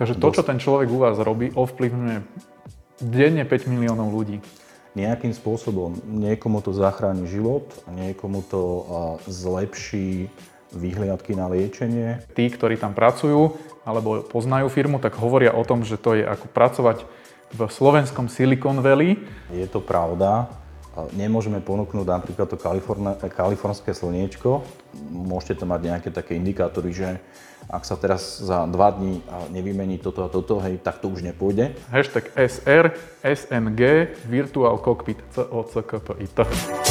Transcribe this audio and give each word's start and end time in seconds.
Takže 0.00 0.16
to, 0.16 0.28
čo 0.32 0.40
ten 0.40 0.56
človek 0.56 0.88
u 0.88 0.96
vás 0.96 1.20
robí, 1.20 1.52
ovplyvňuje 1.52 2.24
denne 3.04 3.44
5 3.44 3.68
miliónov 3.68 4.08
ľudí. 4.08 4.40
Nejakým 4.96 5.36
spôsobom. 5.36 6.00
Niekomu 6.08 6.64
to 6.64 6.72
zachráni 6.72 7.28
život, 7.28 7.68
niekomu 7.84 8.40
to 8.48 8.88
zlepší 9.28 10.32
výhliadky 10.72 11.36
na 11.36 11.52
liečenie. 11.52 12.24
Tí, 12.32 12.48
ktorí 12.48 12.80
tam 12.80 12.96
pracujú 12.96 13.60
alebo 13.84 14.24
poznajú 14.24 14.72
firmu, 14.72 14.96
tak 15.04 15.20
hovoria 15.20 15.52
o 15.52 15.68
tom, 15.68 15.84
že 15.84 16.00
to 16.00 16.16
je 16.16 16.24
ako 16.24 16.48
pracovať 16.48 17.04
v 17.52 17.60
slovenskom 17.68 18.32
Silicon 18.32 18.80
Valley. 18.80 19.20
Je 19.52 19.68
to 19.68 19.84
pravda. 19.84 20.48
Nemôžeme 21.14 21.62
ponúknuť 21.62 22.02
napríklad 22.02 22.50
to 22.50 22.58
kalifornské 23.30 23.94
slniečko. 23.94 24.66
Môžete 25.10 25.62
tam 25.62 25.70
mať 25.70 25.80
nejaké 25.86 26.08
také 26.10 26.34
indikátory, 26.34 26.90
že 26.90 27.22
ak 27.70 27.86
sa 27.86 27.94
teraz 27.94 28.42
za 28.42 28.66
dva 28.66 28.90
dní 28.90 29.22
nevymení 29.54 30.02
toto 30.02 30.26
a 30.26 30.28
toto, 30.28 30.58
hej, 30.58 30.82
tak 30.82 30.98
to 30.98 31.06
už 31.06 31.22
nepôjde. 31.22 31.78
Hashtag 31.94 32.34
SR, 32.34 32.98
SNG, 33.22 34.10
Virtual 34.26 34.74
Cockpit, 34.82 35.22
COCKPIT. 35.30 36.89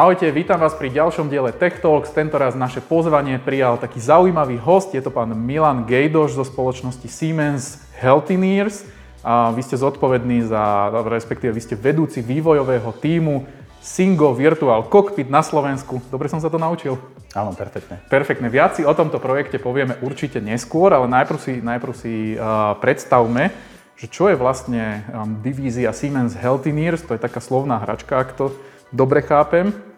Ahojte, 0.00 0.32
vítam 0.32 0.56
vás 0.56 0.72
pri 0.72 0.88
ďalšom 0.88 1.28
diele 1.28 1.52
Tech 1.52 1.76
Talks. 1.84 2.08
Tentoraz 2.16 2.56
naše 2.56 2.80
pozvanie 2.80 3.36
prijal 3.36 3.76
taký 3.76 4.00
zaujímavý 4.00 4.56
host. 4.56 4.96
Je 4.96 5.04
to 5.04 5.12
pán 5.12 5.28
Milan 5.36 5.84
Gejdoš 5.84 6.40
zo 6.40 6.44
spoločnosti 6.48 7.04
Siemens 7.04 7.84
Healthineers. 8.00 8.88
A 9.20 9.52
vy 9.52 9.60
ste 9.60 9.76
zodpovední 9.76 10.48
za, 10.48 10.88
respektíve 11.04 11.52
vy 11.52 11.60
ste 11.60 11.76
vedúci 11.76 12.24
vývojového 12.24 12.96
týmu 12.96 13.44
Singo 13.84 14.32
Virtual 14.32 14.88
Cockpit 14.88 15.28
na 15.28 15.44
Slovensku. 15.44 16.00
Dobre 16.08 16.32
som 16.32 16.40
sa 16.40 16.48
to 16.48 16.56
naučil? 16.56 16.96
Áno, 17.36 17.52
perfektne. 17.52 18.00
Perfektne. 18.08 18.48
Viac 18.48 18.80
si 18.80 18.88
o 18.88 18.96
tomto 18.96 19.20
projekte 19.20 19.60
povieme 19.60 20.00
určite 20.00 20.40
neskôr, 20.40 20.96
ale 20.96 21.12
najprv 21.12 21.36
si, 21.36 21.60
najprv 21.60 21.92
si 21.92 22.40
uh, 22.40 22.72
predstavme, 22.80 23.52
že 24.00 24.08
čo 24.08 24.32
je 24.32 24.40
vlastne 24.40 25.04
um, 25.12 25.44
divízia 25.44 25.92
Siemens 25.92 26.32
Healthineers. 26.40 27.04
To 27.04 27.12
je 27.12 27.20
taká 27.20 27.44
slovná 27.44 27.76
hračka, 27.84 28.16
ak 28.16 28.32
to 28.32 28.48
dobre 28.96 29.20
chápem 29.20 29.89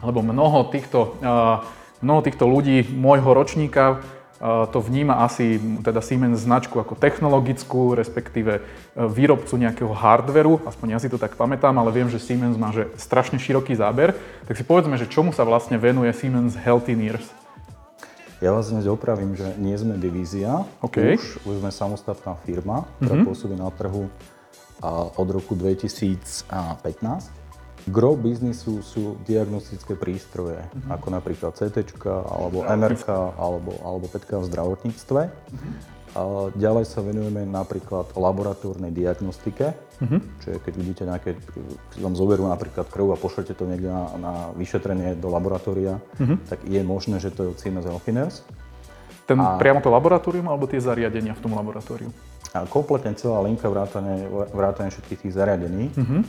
lebo 0.00 0.24
mnoho 0.24 0.68
týchto, 0.72 1.20
mnoho 2.00 2.20
týchto 2.24 2.48
ľudí 2.48 2.88
môjho 2.88 3.30
ročníka 3.36 4.00
to 4.72 4.80
vníma 4.80 5.20
asi 5.20 5.60
teda 5.84 6.00
Siemens 6.00 6.40
značku 6.40 6.80
ako 6.80 6.96
technologickú, 6.96 7.92
respektíve 7.92 8.64
výrobcu 8.96 9.52
nejakého 9.60 9.92
hardveru, 9.92 10.64
aspoň 10.64 10.96
ja 10.96 10.98
si 10.98 11.12
to 11.12 11.20
tak 11.20 11.36
pamätám, 11.36 11.76
ale 11.76 11.92
viem, 11.92 12.08
že 12.08 12.16
Siemens 12.16 12.56
má 12.56 12.72
že 12.72 12.88
strašne 12.96 13.36
široký 13.36 13.76
záber. 13.76 14.16
Tak 14.48 14.56
si 14.56 14.64
povedzme, 14.64 14.96
že 14.96 15.12
čomu 15.12 15.36
sa 15.36 15.44
vlastne 15.44 15.76
venuje 15.76 16.08
Siemens 16.16 16.56
Healthineers? 16.56 17.28
Ja 18.40 18.56
vás 18.56 18.72
dnes 18.72 18.88
opravím, 18.88 19.36
že 19.36 19.52
nie 19.60 19.76
sme 19.76 20.00
divízia, 20.00 20.64
okay. 20.80 21.20
už, 21.20 21.44
už 21.44 21.60
sme 21.60 21.68
samostatná 21.68 22.40
firma, 22.48 22.88
ktorá 22.96 23.20
mm-hmm. 23.20 23.28
pôsobí 23.28 23.52
na 23.60 23.68
trhu 23.68 24.08
od 25.20 25.28
roku 25.28 25.52
2015. 25.52 26.48
Gro 27.88 28.12
biznisu 28.18 28.84
sú 28.84 29.16
diagnostické 29.24 29.96
prístroje, 29.96 30.60
uh-huh. 30.60 31.00
ako 31.00 31.06
napríklad 31.08 31.56
CT, 31.56 31.86
alebo 32.06 32.66
MRK, 32.66 33.08
alebo, 33.40 33.72
alebo 33.80 34.04
PETK 34.10 34.44
v 34.44 34.48
zdravotníctve. 34.52 35.20
Uh-huh. 35.30 35.72
A 36.10 36.20
ďalej 36.58 36.90
sa 36.90 37.06
venujeme 37.06 37.46
napríklad 37.46 38.10
laboratórnej 38.18 38.90
diagnostike, 38.90 39.72
uh-huh. 39.72 40.20
čiže 40.42 40.58
keď 40.58 40.72
vidíte 40.74 41.02
nejaké, 41.06 41.38
vám 42.02 42.18
zoberú 42.18 42.50
napríklad 42.50 42.90
krv 42.90 43.14
a 43.14 43.16
pošlete 43.16 43.54
to 43.54 43.64
niekde 43.64 43.88
na, 43.88 44.04
na 44.18 44.34
vyšetrenie 44.58 45.14
do 45.16 45.30
laboratória, 45.30 46.02
uh-huh. 46.18 46.36
tak 46.50 46.66
je 46.66 46.82
možné, 46.82 47.22
že 47.22 47.30
to 47.30 47.48
je 47.48 47.62
Siemens 47.62 47.86
Healthineers. 47.86 48.42
Ten, 49.30 49.38
a, 49.38 49.54
priamo 49.62 49.78
to 49.78 49.94
laboratórium 49.94 50.50
alebo 50.50 50.66
tie 50.66 50.82
zariadenia 50.82 51.38
v 51.38 51.42
tom 51.46 51.54
laboratóriu? 51.54 52.10
A 52.50 52.66
kompletne 52.66 53.14
celá 53.14 53.38
linka 53.46 53.70
vrátane, 53.70 54.26
vrátane 54.50 54.90
všetkých 54.90 55.22
tých 55.22 55.34
zariadení. 55.38 55.94
Uh-huh. 55.94 56.26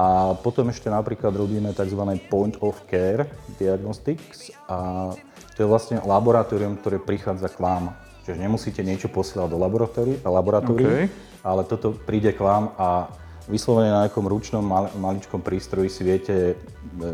A 0.00 0.32
potom 0.32 0.64
ešte 0.72 0.88
napríklad 0.88 1.36
robíme 1.36 1.76
tzv. 1.76 2.00
point 2.32 2.56
of 2.64 2.80
care 2.88 3.28
diagnostics 3.60 4.48
a 4.64 5.12
to 5.52 5.58
je 5.60 5.68
vlastne 5.68 6.00
laboratórium, 6.00 6.80
ktoré 6.80 6.96
prichádza 6.96 7.52
k 7.52 7.60
vám. 7.60 7.92
Čiže 8.24 8.40
nemusíte 8.40 8.80
niečo 8.80 9.12
posielať 9.12 9.52
do 9.52 9.60
laboratórií, 9.60 10.16
okay. 10.24 11.12
ale 11.44 11.68
toto 11.68 11.92
príde 11.92 12.32
k 12.32 12.40
vám 12.40 12.72
a 12.80 13.12
vyslovene 13.44 13.92
na 13.92 14.08
nejakom 14.08 14.24
ručnom 14.24 14.64
mal, 14.64 14.88
maličkom 14.96 15.44
prístroji 15.44 15.92
si 15.92 16.00
viete 16.06 16.36
e, 16.52 16.54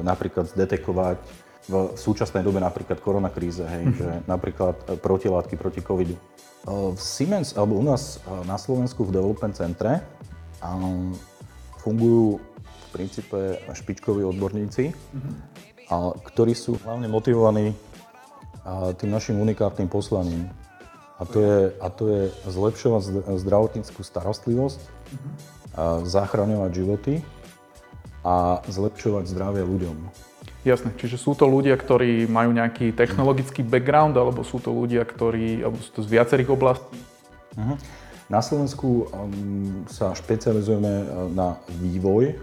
napríklad 0.06 0.46
zdetekovať 0.54 1.18
v 1.66 1.74
súčasnej 1.98 2.46
dobe 2.46 2.62
napríklad 2.62 3.02
koronakríze, 3.02 3.66
hej, 3.66 3.82
mm-hmm. 3.82 3.98
že 3.98 4.08
napríklad 4.30 4.76
e, 4.86 4.94
protilátky 4.94 5.58
proti 5.58 5.82
covidu. 5.82 6.14
E, 6.14 6.20
v 6.94 7.00
Siemens, 7.00 7.50
alebo 7.58 7.82
u 7.82 7.84
nás 7.86 8.22
na 8.46 8.54
Slovensku 8.60 9.02
v 9.02 9.10
Development 9.10 9.54
Centre 9.58 10.06
fungujú 11.82 12.42
princípe 12.92 13.60
špičkoví 13.74 14.24
odborníci, 14.24 14.92
mm-hmm. 14.92 15.34
a, 15.92 16.16
ktorí 16.32 16.56
sú 16.56 16.80
hlavne 16.82 17.08
motivovaní 17.08 17.76
tým 18.98 19.10
našim 19.14 19.38
unikátnym 19.38 19.86
poslaním. 19.86 20.50
A 21.16 21.24
to 21.24 21.38
je, 21.38 21.58
a 21.80 21.86
to 21.88 22.04
je 22.10 22.22
zlepšovať 22.50 23.02
zdravotníckú 23.40 24.02
starostlivosť, 24.02 24.80
mm-hmm. 24.82 25.32
a 25.76 25.84
zachraňovať 26.02 26.70
životy 26.74 27.14
a 28.26 28.58
zlepšovať 28.66 29.30
zdravie 29.30 29.62
ľuďom. 29.62 29.96
Jasné, 30.66 30.90
čiže 30.98 31.14
sú 31.14 31.38
to 31.38 31.46
ľudia, 31.46 31.78
ktorí 31.78 32.26
majú 32.26 32.50
nejaký 32.50 32.90
technologický 32.90 33.62
background, 33.62 34.18
alebo 34.18 34.42
sú 34.42 34.58
to 34.58 34.74
ľudia, 34.74 35.06
ktorí, 35.06 35.62
alebo 35.62 35.78
sú 35.78 35.94
to 35.94 36.02
z 36.02 36.10
viacerých 36.10 36.50
oblastí? 36.50 36.98
Uh-huh. 37.54 37.78
Na 38.26 38.42
Slovensku 38.42 39.06
um, 39.06 39.86
sa 39.86 40.10
špecializujeme 40.10 40.90
uh, 40.90 41.30
na 41.30 41.62
vývoj 41.70 42.34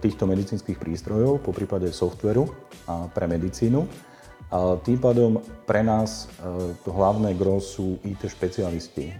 týchto 0.00 0.24
medicínskych 0.24 0.80
prístrojov, 0.80 1.44
po 1.44 1.52
prípade 1.52 1.92
softveru 1.92 2.48
pre 3.12 3.26
medicínu. 3.28 3.84
A 4.54 4.78
tým 4.80 5.00
pádom 5.02 5.42
pre 5.66 5.82
nás 5.82 6.30
uh, 6.38 6.70
to 6.86 6.94
hlavné 6.94 7.34
gro 7.34 7.58
sú 7.58 7.98
IT 8.06 8.28
špecialisti. 8.28 9.12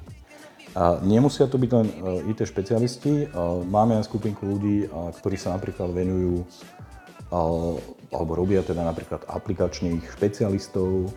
Nemusia 1.06 1.46
to 1.46 1.54
byť 1.54 1.70
len 1.70 1.86
IT 2.34 2.50
špecialisti, 2.50 3.30
máme 3.70 3.94
aj 3.94 4.10
skupinku 4.10 4.42
ľudí, 4.42 4.90
ktorí 4.90 5.38
sa 5.38 5.54
napríklad 5.54 5.94
venujú 5.94 6.42
alebo 8.10 8.32
robia 8.34 8.58
teda 8.66 8.82
napríklad 8.82 9.22
aplikačných 9.26 10.02
špecialistov, 10.18 11.14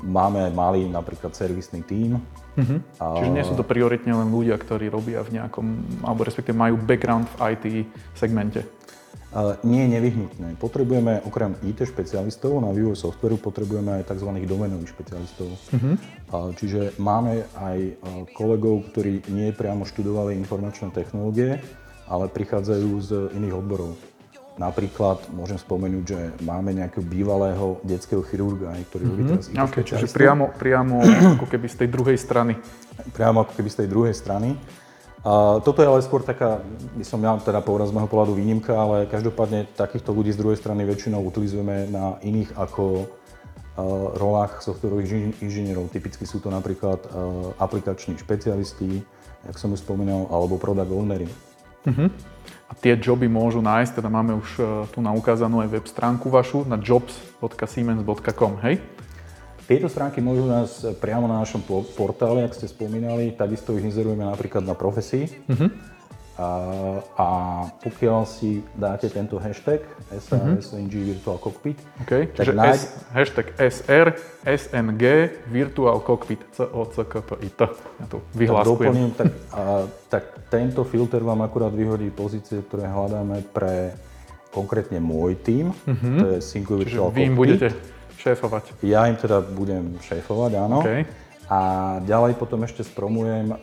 Máme 0.00 0.48
aj 0.48 0.52
malý 0.56 0.88
napríklad 0.88 1.36
servisný 1.36 1.84
tím. 1.84 2.16
Uh-huh. 2.56 2.80
A... 2.96 3.20
Čiže 3.20 3.34
nie 3.34 3.44
sú 3.44 3.52
to 3.52 3.66
prioritne 3.66 4.16
len 4.16 4.32
ľudia, 4.32 4.56
ktorí 4.56 4.88
robia 4.88 5.20
v 5.20 5.36
nejakom, 5.36 5.66
alebo 6.00 6.24
respektíve 6.24 6.56
majú 6.56 6.80
background 6.80 7.28
v 7.36 7.52
IT 7.52 7.64
segmente? 8.16 8.64
Uh, 9.34 9.58
nie 9.66 9.82
je 9.84 9.98
nevyhnutné. 9.98 10.48
Potrebujeme 10.62 11.18
okrem 11.26 11.58
IT 11.66 11.90
špecialistov 11.90 12.54
na 12.62 12.70
vývoj 12.70 12.94
softveru, 12.94 13.34
potrebujeme 13.34 13.98
aj 14.00 14.14
tzv. 14.14 14.30
domenových 14.46 14.94
špecialistov. 14.94 15.50
Uh-huh. 15.50 15.98
Uh, 16.30 16.54
čiže 16.54 16.94
máme 17.02 17.42
aj 17.58 17.98
kolegov, 18.32 18.86
ktorí 18.94 19.26
nie 19.34 19.50
priamo 19.50 19.82
študovali 19.82 20.38
informačné 20.38 20.94
technológie, 20.94 21.58
ale 22.06 22.30
prichádzajú 22.30 22.90
z 23.02 23.10
iných 23.34 23.54
odborov. 23.58 23.98
Napríklad 24.54 25.18
môžem 25.34 25.58
spomenúť, 25.58 26.04
že 26.06 26.20
máme 26.46 26.70
nejakého 26.70 27.02
bývalého 27.02 27.82
detského 27.82 28.22
chirurga, 28.22 28.70
ktorý 28.86 29.02
robí 29.10 29.22
mm-hmm. 29.26 29.50
teraz 29.50 29.66
okay, 29.66 29.82
Čiže 29.82 30.14
priamo, 30.14 30.54
priamo 30.54 31.02
ako 31.34 31.46
keby 31.50 31.66
z 31.66 31.76
tej 31.82 31.88
druhej 31.90 32.14
strany. 32.14 32.54
Priamo 33.10 33.42
ako 33.42 33.58
keby 33.58 33.68
z 33.70 33.76
tej 33.82 33.88
druhej 33.90 34.14
strany. 34.14 34.54
A 35.24 35.58
toto 35.64 35.80
je 35.80 35.88
ale 35.88 36.04
skôr 36.04 36.20
taká, 36.20 36.60
by 36.94 37.02
som 37.02 37.18
ja 37.18 37.34
teda 37.40 37.64
povedal 37.64 37.88
z 37.88 37.96
môjho 37.96 38.12
pohľadu 38.12 38.36
výnimka, 38.36 38.76
ale 38.76 39.08
každopádne 39.08 39.66
takýchto 39.72 40.12
ľudí 40.12 40.30
z 40.30 40.38
druhej 40.38 40.60
strany 40.60 40.84
väčšinou 40.84 41.24
utilizujeme 41.24 41.88
na 41.88 42.20
iných 42.20 42.52
ako 42.54 42.84
uh, 43.02 43.06
rolách 44.20 44.60
softwarových 44.60 45.40
inžinierov. 45.40 45.88
Typicky 45.90 46.28
sú 46.28 46.44
to 46.44 46.52
napríklad 46.52 47.00
uh, 47.08 47.56
aplikační 47.56 48.20
špecialisti, 48.20 49.00
jak 49.48 49.56
som 49.56 49.72
už 49.72 49.80
spomínal, 49.80 50.28
alebo 50.28 50.60
product 50.60 50.92
ownery. 50.92 51.26
Uh-huh. 51.88 52.12
A 52.64 52.72
tie 52.72 52.96
joby 52.96 53.28
môžu 53.28 53.60
nájsť, 53.60 54.00
teda 54.00 54.08
máme 54.08 54.40
už 54.40 54.48
e, 54.56 54.62
tu 54.88 55.04
naukázanú 55.04 55.60
aj 55.60 55.68
web 55.68 55.86
stránku 55.86 56.32
vašu 56.32 56.64
na 56.64 56.80
jobs.siemens.com, 56.80 58.60
hej? 58.64 58.80
Tieto 59.64 59.88
stránky 59.88 60.20
môžu 60.20 60.44
nás 60.44 60.84
priamo 61.00 61.24
na 61.24 61.40
našom 61.40 61.64
portáli, 61.96 62.44
ak 62.44 62.52
ste 62.52 62.68
spomínali, 62.68 63.32
takisto 63.32 63.72
ich 63.72 63.84
inzerujeme 63.84 64.24
napríklad 64.28 64.60
na 64.60 64.76
profesii. 64.76 65.24
Uh-huh. 65.48 65.72
A, 66.34 67.30
pokiaľ 67.78 68.26
si 68.26 68.58
dáte 68.74 69.06
tento 69.06 69.38
hashtag 69.38 69.86
SNG 70.10 70.58
uh-huh. 70.58 71.14
Virtual 71.14 71.38
Cockpit, 71.38 71.78
okay. 72.02 72.26
tak 72.26 72.50
Čiže 72.50 72.54
nájde... 72.58 72.74
S, 72.74 72.84
hashtag 73.14 73.46
SR 73.54 74.06
SNG 74.42 75.04
Virtual 75.46 76.02
Cockpit 76.02 76.42
COCKPIT. 76.58 77.58
Ja 78.02 78.06
to 78.10 78.18
vyhláskujem. 78.34 79.14
Tak, 79.14 79.30
tak, 79.30 79.30
a, 79.54 79.62
tak 80.10 80.24
tento 80.50 80.82
filter 80.82 81.22
vám 81.22 81.46
akurát 81.46 81.70
vyhodí 81.70 82.10
pozície, 82.10 82.66
ktoré 82.66 82.90
hľadáme 82.90 83.46
pre 83.54 83.94
konkrétne 84.50 84.98
môj 84.98 85.38
tím, 85.38 85.70
Mhm. 85.86 86.10
to 86.18 86.26
je 86.34 86.38
Sync 86.42 86.66
Čiže 86.66 86.78
Virtual 86.78 87.08
vy 87.14 87.30
im 87.30 87.34
budete 87.38 87.68
šéfovať. 88.18 88.64
Ja 88.86 89.06
im 89.06 89.18
teda 89.18 89.38
budem 89.42 89.98
šéfovať, 90.02 90.50
áno. 90.58 90.82
OK. 90.82 91.23
A 91.54 91.58
ďalej 92.02 92.34
potom 92.34 92.66
ešte 92.66 92.82
spromujem 92.82 93.54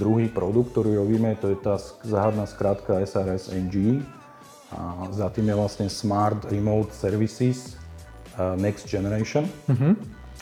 druhý 0.00 0.32
produkt, 0.32 0.72
ktorý 0.72 0.96
robíme, 0.96 1.36
to 1.36 1.52
je 1.52 1.58
tá 1.60 1.76
záhadná 2.00 2.48
skrátka 2.48 3.04
SRS-NG. 3.04 4.00
A 4.72 5.12
za 5.12 5.28
tým 5.28 5.52
je 5.52 5.56
vlastne 5.60 5.86
Smart 5.92 6.48
Remote 6.48 6.96
Services 6.96 7.76
uh, 8.40 8.56
Next 8.56 8.88
Generation. 8.88 9.44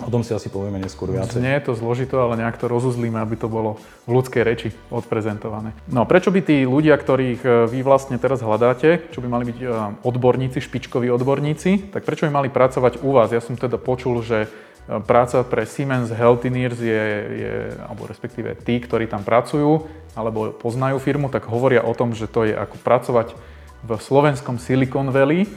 O 0.00 0.08
tom 0.08 0.25
si 0.25 0.32
asi 0.32 0.49
povieme 0.49 0.81
neskôr 0.81 1.12
viacej. 1.12 1.37
Znie 1.37 1.60
to 1.60 1.76
zložito, 1.76 2.16
ale 2.16 2.40
nejak 2.40 2.56
to 2.56 2.64
rozuzlíme, 2.64 3.20
aby 3.20 3.37
to 3.37 3.52
bolo 3.52 3.76
v 4.08 4.16
ľudskej 4.16 4.40
reči 4.40 4.69
odprezentované. 4.88 5.76
No 5.84 6.08
prečo 6.08 6.32
by 6.32 6.40
tí 6.40 6.64
ľudia, 6.64 6.96
ktorých 6.96 7.40
e, 7.44 7.48
vy 7.69 7.84
vlastne 7.84 8.16
teraz 8.16 8.40
hľadáte, 8.40 9.12
čo 9.12 9.20
by 9.20 9.28
mali 9.28 9.52
byť 9.52 9.58
e, 9.60 9.66
odborníci, 10.00 10.64
špičkoví 10.64 11.12
odborníci, 11.12 11.93
tak 11.93 12.08
prečo 12.08 12.25
by 12.25 12.32
mali 12.32 12.48
pracovať 12.48 13.05
u 13.05 13.12
vás? 13.12 13.37
Ja 13.37 13.44
som 13.44 13.60
teda 13.60 13.76
počul, 13.76 14.25
že 14.25 14.48
e, 14.48 14.71
práca 15.06 15.46
pre 15.46 15.62
Siemens 15.62 16.11
Healthineers 16.11 16.79
je, 16.82 17.05
je, 17.38 17.55
alebo 17.87 18.11
respektíve 18.11 18.58
tí, 18.58 18.82
ktorí 18.82 19.06
tam 19.06 19.23
pracujú, 19.23 19.87
alebo 20.12 20.52
poznajú 20.52 20.99
firmu, 20.99 21.31
tak 21.32 21.49
hovoria 21.49 21.87
o 21.87 21.94
tom, 21.94 22.12
že 22.12 22.29
to 22.29 22.44
je 22.44 22.55
ako 22.55 22.76
pracovať 22.82 23.32
v 23.82 23.90
slovenskom 23.99 24.58
Silicon 24.58 25.11
Valley, 25.11 25.49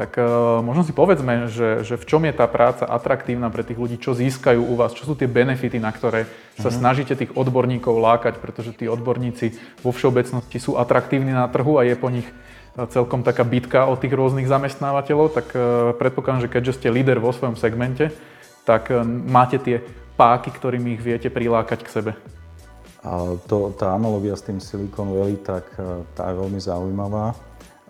tak 0.00 0.16
uh, 0.16 0.62
možno 0.64 0.86
si 0.86 0.94
povedzme, 0.94 1.50
že, 1.50 1.82
že 1.82 1.98
v 1.98 2.08
čom 2.08 2.22
je 2.24 2.32
tá 2.32 2.46
práca 2.48 2.86
atraktívna 2.86 3.50
pre 3.52 3.66
tých 3.66 3.76
ľudí, 3.76 3.96
čo 3.98 4.16
získajú 4.16 4.62
u 4.62 4.74
vás, 4.78 4.96
čo 4.96 5.04
sú 5.04 5.18
tie 5.18 5.28
benefity, 5.28 5.82
na 5.82 5.90
ktoré 5.90 6.30
sa 6.56 6.70
snažíte 6.72 7.18
tých 7.18 7.34
odborníkov 7.34 8.00
lákať, 8.00 8.38
pretože 8.40 8.72
tí 8.72 8.86
odborníci 8.86 9.58
vo 9.82 9.90
všeobecnosti 9.90 10.56
sú 10.56 10.78
atraktívni 10.78 11.34
na 11.34 11.44
trhu 11.50 11.76
a 11.76 11.84
je 11.84 11.98
po 11.98 12.08
nich 12.08 12.24
uh, 12.24 12.86
celkom 12.88 13.20
taká 13.26 13.42
bitka 13.42 13.90
od 13.90 14.00
tých 14.00 14.14
rôznych 14.14 14.48
zamestnávateľov, 14.48 15.36
tak 15.36 15.52
uh, 15.52 15.92
predpokladám, 15.98 16.48
že 16.48 16.52
keďže 16.54 16.76
ste 16.80 16.88
líder 16.94 17.18
vo 17.20 17.34
svojom 17.34 17.58
segmente, 17.58 18.14
tak 18.70 18.94
uh, 18.94 19.02
máte 19.06 19.58
tie 19.58 19.82
páky, 20.14 20.54
ktorými 20.54 20.94
ich 20.94 21.02
viete 21.02 21.26
prilákať 21.26 21.80
k 21.82 21.90
sebe. 21.90 22.12
A 23.00 23.34
to, 23.48 23.74
tá 23.74 23.96
analogia 23.96 24.36
s 24.36 24.44
tým 24.44 24.60
Silicon 24.60 25.08
Valley, 25.08 25.40
tak 25.40 25.64
e, 25.80 26.04
tá 26.12 26.28
je 26.28 26.36
veľmi 26.36 26.60
zaujímavá. 26.60 27.32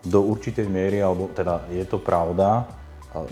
Do 0.06 0.22
určitej 0.22 0.70
miery, 0.70 1.02
alebo 1.02 1.26
teda 1.34 1.66
je 1.66 1.82
to 1.82 1.98
pravda, 1.98 2.62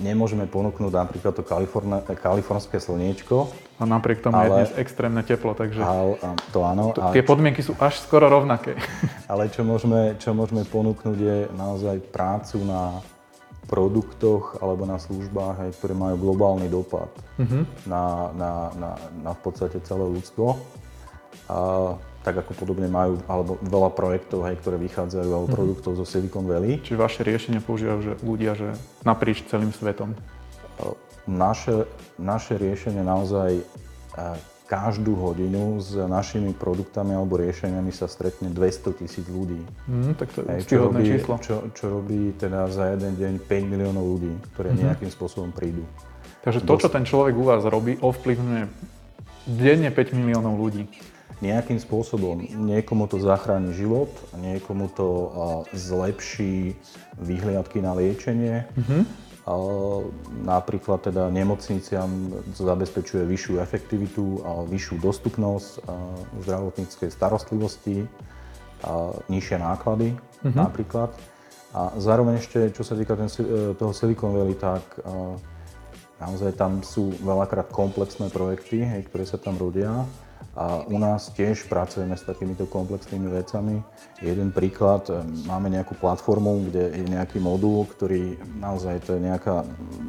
nemôžeme 0.02 0.50
ponúknuť 0.50 0.90
napríklad 0.90 1.38
to 1.38 1.46
kaliforné- 1.46 2.02
kalifornské 2.02 2.82
slniečko, 2.82 3.46
A 3.78 3.86
napriek 3.86 4.18
tomu 4.26 4.42
je 4.42 4.50
Ale- 4.50 4.56
dnes 4.58 4.74
extrémne 4.74 5.22
teplo, 5.22 5.54
takže 5.54 5.78
a, 5.78 5.94
a 6.18 6.28
to 6.50 6.66
áno, 6.66 6.90
a, 6.98 7.14
tie 7.14 7.22
podmienky 7.22 7.62
sú 7.62 7.78
až 7.78 8.02
skoro 8.02 8.26
rovnaké. 8.26 8.74
ale 9.30 9.46
čo 9.54 9.62
môžeme, 9.62 10.18
čo 10.18 10.34
môžeme 10.34 10.66
ponúknuť 10.66 11.14
je 11.14 11.38
naozaj 11.54 12.02
prácu 12.10 12.58
na 12.66 12.98
produktoch 13.68 14.56
alebo 14.64 14.88
na 14.88 14.96
službách, 14.96 15.68
aj, 15.68 15.70
ktoré 15.76 15.92
majú 15.92 16.16
globálny 16.16 16.72
dopad 16.72 17.12
na, 17.84 18.32
na, 18.32 18.52
na, 18.74 18.90
na 19.20 19.30
v 19.36 19.40
podstate 19.44 19.78
celé 19.84 20.08
ľudstvo. 20.08 20.56
A, 21.52 22.00
tak 22.26 22.44
ako 22.44 22.52
podobne 22.60 22.90
majú, 22.90 23.22
alebo 23.30 23.56
veľa 23.62 23.94
projektov, 23.94 24.44
hej, 24.44 24.58
ktoré 24.60 24.76
vychádzajú, 24.76 25.30
alebo 25.32 25.48
produktov 25.48 25.96
zo 25.96 26.04
Silicon 26.04 26.44
Valley. 26.44 26.76
Čiže 26.82 26.98
vaše 26.98 27.20
riešenie 27.24 27.62
používajú 27.62 27.98
že 28.04 28.12
ľudia 28.20 28.52
že 28.58 28.74
naprieč 29.06 29.46
celým 29.48 29.70
svetom. 29.72 30.12
Naše, 31.28 31.88
naše 32.20 32.56
riešenie 32.56 33.04
naozaj 33.04 33.60
e, 33.60 33.64
každú 34.68 35.16
hodinu 35.16 35.80
s 35.80 35.96
našimi 35.96 36.52
produktami 36.52 37.16
alebo 37.16 37.40
riešeniami 37.40 37.88
sa 37.88 38.04
stretne 38.04 38.52
200 38.52 39.00
tisíc 39.00 39.24
ľudí. 39.24 39.64
Mm, 39.88 40.12
tak 40.20 40.28
to 40.36 40.44
je 40.44 40.48
Hej, 40.52 40.60
čo, 40.68 40.76
robí, 40.84 41.02
číslo. 41.08 41.34
čo, 41.40 41.56
čo 41.72 41.84
robí 41.88 42.36
teda 42.36 42.68
za 42.68 42.92
jeden 42.92 43.16
deň 43.16 43.32
5 43.48 43.72
miliónov 43.72 44.04
ľudí, 44.04 44.32
ktoré 44.52 44.76
nejakým 44.76 45.08
spôsobom 45.08 45.56
prídu. 45.56 45.88
Takže 46.44 46.60
to, 46.68 46.74
čo 46.76 46.92
ten 46.92 47.08
človek 47.08 47.32
u 47.34 47.48
vás 47.48 47.64
robí, 47.64 47.96
ovplyvňuje 47.96 48.64
denne 49.48 49.88
5 49.88 50.12
miliónov 50.12 50.60
ľudí. 50.60 50.84
Nejakým 51.38 51.78
spôsobom 51.78 52.42
niekomu 52.42 53.06
to 53.06 53.22
zachráni 53.22 53.70
život, 53.70 54.10
niekomu 54.36 54.90
to 54.90 55.30
zlepší 55.70 56.74
výhliadky 57.14 57.78
na 57.78 57.94
liečenie. 57.94 58.66
A, 58.66 59.06
napríklad 60.44 61.08
teda 61.08 61.32
nemocniciam 61.32 62.08
zabezpečuje 62.52 63.24
vyššiu 63.24 63.62
efektivitu 63.62 64.44
a 64.44 64.66
vyššiu 64.68 64.96
dostupnosť 65.00 65.70
zdravotníckej 66.44 67.08
starostlivosti, 67.08 68.04
a, 68.84 69.14
nižšie 69.26 69.56
náklady 69.58 70.14
napríklad. 70.54 71.10
A 71.76 71.92
zároveň 72.00 72.40
ešte, 72.40 72.72
čo 72.72 72.80
sa 72.80 72.96
týka 72.96 73.12
ten, 73.18 73.28
e, 73.28 73.76
toho 73.76 73.92
Silicon 73.92 74.32
Valley, 74.32 74.56
tak 74.56 74.84
a, 75.02 75.36
naozaj 76.22 76.56
tam 76.56 76.80
sú 76.80 77.12
veľakrát 77.20 77.68
komplexné 77.70 78.32
projekty, 78.32 78.82
hej, 78.82 79.06
ktoré 79.10 79.24
sa 79.28 79.36
tam 79.36 79.58
rodia. 79.60 80.06
A 80.58 80.82
u 80.90 80.98
nás 80.98 81.30
tiež 81.30 81.70
pracujeme 81.70 82.18
s 82.18 82.26
takýmito 82.26 82.66
komplexnými 82.66 83.30
vecami. 83.30 83.78
Jeden 84.18 84.50
príklad, 84.50 85.06
e, 85.06 85.22
máme 85.46 85.70
nejakú 85.70 85.94
platformu, 85.94 86.66
kde 86.66 86.98
je 86.98 87.04
nejaký 87.06 87.38
modul, 87.38 87.86
ktorý 87.86 88.34
naozaj 88.58 89.06
to 89.06 89.14
je 89.14 89.20
nejaká 89.22 89.62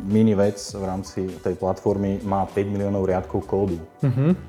mini 0.09 0.33
vec 0.33 0.57
v 0.57 0.81
rámci 0.81 1.29
tej 1.45 1.53
platformy, 1.53 2.17
má 2.25 2.49
5 2.49 2.65
miliónov 2.65 3.05
riadkov 3.05 3.45
kódu. 3.45 3.77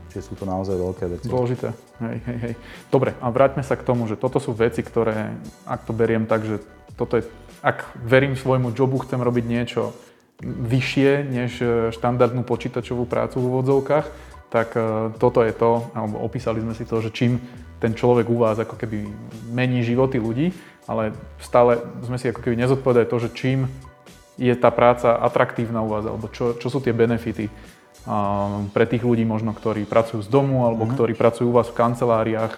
Čiže 0.09 0.33
sú 0.33 0.35
to 0.41 0.49
naozaj 0.49 0.81
veľké 0.81 1.05
veci. 1.21 1.29
Dôležité. 1.29 1.69
Hej, 2.01 2.19
hej, 2.25 2.39
hej. 2.49 2.55
Dobre, 2.89 3.13
a 3.21 3.29
vráťme 3.29 3.61
sa 3.61 3.77
k 3.77 3.85
tomu, 3.85 4.09
že 4.09 4.17
toto 4.17 4.41
sú 4.41 4.57
veci, 4.57 4.81
ktoré, 4.81 5.37
ak 5.69 5.85
to 5.85 5.93
beriem 5.93 6.25
tak, 6.25 6.49
že 6.49 6.65
toto 6.97 7.21
je, 7.21 7.29
ak 7.61 7.93
verím 8.01 8.41
svojmu 8.41 8.73
jobu, 8.73 9.05
chcem 9.05 9.21
robiť 9.21 9.45
niečo 9.45 9.93
vyššie 10.41 11.11
než 11.29 11.51
e, 11.61 11.67
štandardnú 11.93 12.41
počítačovú 12.49 13.05
prácu 13.05 13.45
v 13.45 13.49
úvodzovkách, 13.53 14.07
tak 14.51 14.75
e, 14.75 15.15
toto 15.17 15.47
je 15.47 15.55
to, 15.55 15.89
alebo 15.95 16.21
opísali 16.21 16.61
sme 16.61 16.75
si 16.75 16.83
to, 16.85 16.99
že 16.99 17.15
čím 17.15 17.39
ten 17.81 17.97
človek 17.97 18.29
u 18.29 18.37
vás 18.43 18.61
ako 18.61 18.77
keby 18.77 19.09
mení 19.49 19.81
životy 19.81 20.21
ľudí, 20.21 20.53
ale 20.85 21.17
stále 21.41 21.81
sme 22.05 22.21
si 22.21 22.29
ako 22.29 22.45
keby 22.45 22.59
nezodpovedali 22.59 23.07
to, 23.09 23.19
že 23.23 23.31
čím 23.33 23.71
je 24.37 24.53
tá 24.59 24.69
práca 24.69 25.17
atraktívna 25.17 25.81
u 25.81 25.89
vás, 25.89 26.05
alebo 26.05 26.29
čo, 26.29 26.59
čo 26.59 26.69
sú 26.69 26.83
tie 26.83 26.93
benefity 26.93 27.49
pre 28.73 28.85
tých 28.89 29.05
ľudí 29.05 29.29
možno, 29.29 29.53
ktorí 29.53 29.85
pracujú 29.85 30.25
z 30.25 30.29
domu, 30.33 30.65
alebo 30.65 30.89
ktorí 30.89 31.13
pracujú 31.13 31.53
u 31.53 31.57
vás 31.61 31.69
v 31.69 31.77
kanceláriách. 31.77 32.57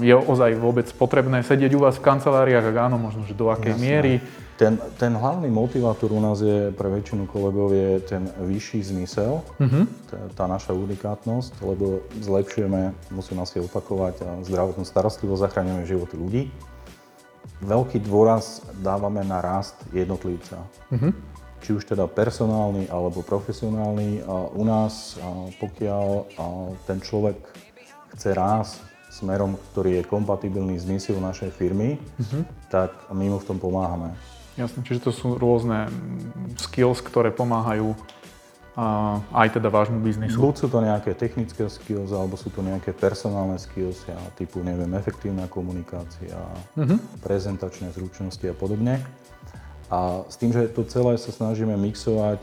Je 0.00 0.16
ozaj 0.16 0.56
vôbec 0.56 0.88
potrebné 0.96 1.44
sedieť 1.44 1.76
u 1.76 1.84
vás 1.84 2.00
v 2.00 2.04
kanceláriách, 2.08 2.72
ak 2.72 2.76
áno, 2.88 2.96
možno, 2.96 3.28
že 3.28 3.36
do 3.36 3.52
akej 3.52 3.76
miery. 3.76 4.24
Ten, 4.54 4.78
ten 5.02 5.12
hlavný 5.18 5.50
motivátor 5.50 6.14
u 6.14 6.22
nás 6.22 6.38
je 6.38 6.70
pre 6.78 6.86
väčšinu 6.86 7.26
kolegov 7.26 7.74
je 7.74 7.98
ten 8.06 8.22
vyšší 8.38 8.86
zmysel, 8.86 9.42
tá, 10.06 10.18
tá 10.30 10.44
naša 10.46 10.70
unikátnosť, 10.78 11.58
lebo 11.58 12.06
zlepšujeme, 12.22 12.94
musím 13.10 13.42
asi 13.42 13.58
opakovať, 13.58 14.46
zdravotnú 14.46 14.86
starostlivosť, 14.86 15.42
zachraňujeme 15.50 15.90
životy 15.90 16.14
ľudí. 16.14 16.42
Veľký 17.66 17.98
dôraz 18.06 18.62
dávame 18.78 19.26
na 19.26 19.42
rast 19.42 19.74
jednotlivca. 19.90 20.62
Či 21.64 21.80
už 21.80 21.88
teda 21.90 22.06
personálny 22.06 22.92
alebo 22.92 23.24
profesionálny. 23.26 24.22
A 24.22 24.52
u 24.52 24.62
nás, 24.62 25.16
a 25.18 25.48
pokiaľ 25.58 26.06
a 26.38 26.44
ten 26.84 27.00
človek 27.00 27.40
chce 28.14 28.36
rásť 28.36 28.84
smerom, 29.10 29.58
ktorý 29.72 30.02
je 30.02 30.10
kompatibilný 30.10 30.78
s 30.78 30.84
misiou 30.84 31.22
našej 31.22 31.50
firmy, 31.54 31.98
tak 32.70 32.90
my 33.10 33.30
mu 33.30 33.38
v 33.38 33.48
tom 33.48 33.58
pomáhame. 33.62 34.14
Jasne, 34.54 34.86
čiže 34.86 35.10
to 35.10 35.10
sú 35.10 35.34
rôzne 35.34 35.90
skills, 36.62 37.02
ktoré 37.02 37.34
pomáhajú 37.34 37.98
a, 38.78 39.18
aj 39.34 39.58
teda 39.58 39.70
vášmu 39.70 39.98
biznisu. 39.98 40.38
Buď 40.38 40.54
sú 40.62 40.66
to 40.70 40.78
nejaké 40.78 41.14
technické 41.14 41.66
skills, 41.66 42.14
alebo 42.14 42.38
sú 42.38 42.50
to 42.54 42.62
nejaké 42.62 42.94
personálne 42.94 43.58
skills, 43.58 44.02
ja, 44.06 44.18
typu, 44.38 44.62
neviem, 44.62 44.90
efektívna 44.94 45.50
komunikácia, 45.50 46.38
prezentačné 47.22 47.90
zručnosti 47.94 48.46
a 48.46 48.54
podobne. 48.54 49.02
A 49.92 50.26
s 50.26 50.40
tým, 50.40 50.50
že 50.50 50.70
to 50.70 50.82
celé 50.86 51.14
sa 51.18 51.30
snažíme 51.30 51.76
mixovať 51.76 52.42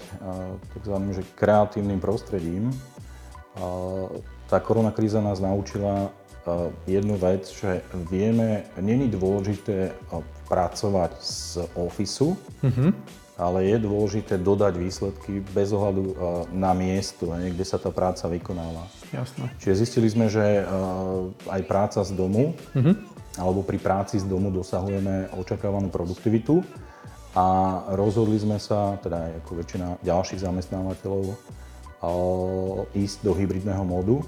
takzvaným 0.78 1.12
že 1.16 1.24
kreatívnym 1.36 2.00
prostredím, 2.00 2.72
tá 4.48 4.60
koronakríza 4.60 5.20
nás 5.20 5.44
naučila 5.44 6.12
jednu 6.88 7.20
vec, 7.20 7.48
že 7.52 7.84
vieme, 8.08 8.68
není 8.80 9.12
dôležité 9.12 9.96
pracovať 10.52 11.16
z 11.24 11.64
ofisu, 11.80 12.36
ale 13.40 13.72
je 13.72 13.78
dôležité 13.80 14.36
dodať 14.36 14.76
výsledky 14.76 15.40
bez 15.56 15.72
ohľadu 15.72 16.04
a, 16.04 16.14
na 16.52 16.76
miesto, 16.76 17.32
kde 17.32 17.64
sa 17.64 17.80
tá 17.80 17.90
práca 17.90 18.28
vykonáva. 18.28 18.86
Jasné. 19.16 19.48
Čiže 19.64 19.80
zistili 19.82 20.12
sme, 20.12 20.28
že 20.28 20.62
a, 20.62 20.64
aj 21.56 21.62
práca 21.64 22.04
z 22.04 22.12
domu, 22.12 22.54
alebo 23.40 23.64
pri 23.64 23.80
práci 23.80 24.20
z 24.20 24.28
domu 24.28 24.52
dosahujeme 24.52 25.32
očakávanú 25.40 25.88
produktivitu 25.88 26.62
a 27.32 27.80
rozhodli 27.96 28.36
sme 28.36 28.60
sa, 28.60 29.00
teda 29.00 29.32
aj 29.32 29.32
ako 29.42 29.52
väčšina 29.64 29.88
ďalších 30.04 30.44
zamestnávateľov, 30.44 31.24
a, 31.32 31.34
ísť 32.92 33.18
do 33.24 33.32
hybridného 33.32 33.82
módu. 33.88 34.20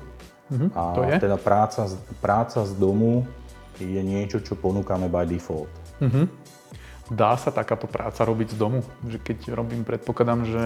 A 0.77 0.93
to 0.93 1.01
je? 1.05 1.17
teda 1.17 1.37
práca, 1.37 1.89
práca 2.21 2.61
z 2.63 2.73
domu 2.77 3.25
je 3.81 4.01
niečo, 4.01 4.37
čo 4.41 4.53
ponúkame 4.53 5.09
by 5.09 5.25
default. 5.25 5.82
Dá 7.11 7.35
sa 7.37 7.51
takáto 7.51 7.85
práca 7.85 8.23
robiť 8.23 8.55
z 8.55 8.57
domu? 8.57 8.79
Že 9.05 9.17
keď 9.21 9.37
robím, 9.53 9.83
predpokladám, 9.83 10.47
že 10.47 10.63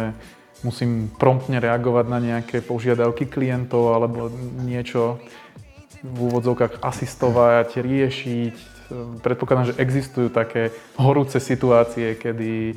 musím 0.65 1.10
promptne 1.13 1.62
reagovať 1.62 2.06
na 2.10 2.20
nejaké 2.22 2.65
požiadavky 2.65 3.29
klientov 3.29 3.94
alebo 3.94 4.29
niečo 4.65 5.22
v 6.01 6.17
úvodzovkách 6.29 6.82
asistovať, 6.82 7.82
riešiť. 7.82 8.56
Predpokladám, 9.22 9.74
že 9.74 9.79
existujú 9.82 10.32
také 10.32 10.72
horúce 10.96 11.41
situácie, 11.41 12.15
kedy 12.15 12.51
e, 12.72 12.75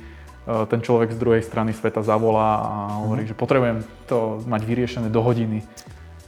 ten 0.67 0.81
človek 0.83 1.15
z 1.15 1.21
druhej 1.21 1.43
strany 1.45 1.71
sveta 1.71 2.03
zavolá 2.03 2.65
a 2.65 2.73
hovorí, 3.05 3.23
mm-hmm. 3.23 3.37
že 3.37 3.41
potrebujem 3.41 3.79
to 4.11 4.43
mať 4.49 4.63
vyriešené 4.67 5.09
do 5.13 5.23
hodiny. 5.23 5.63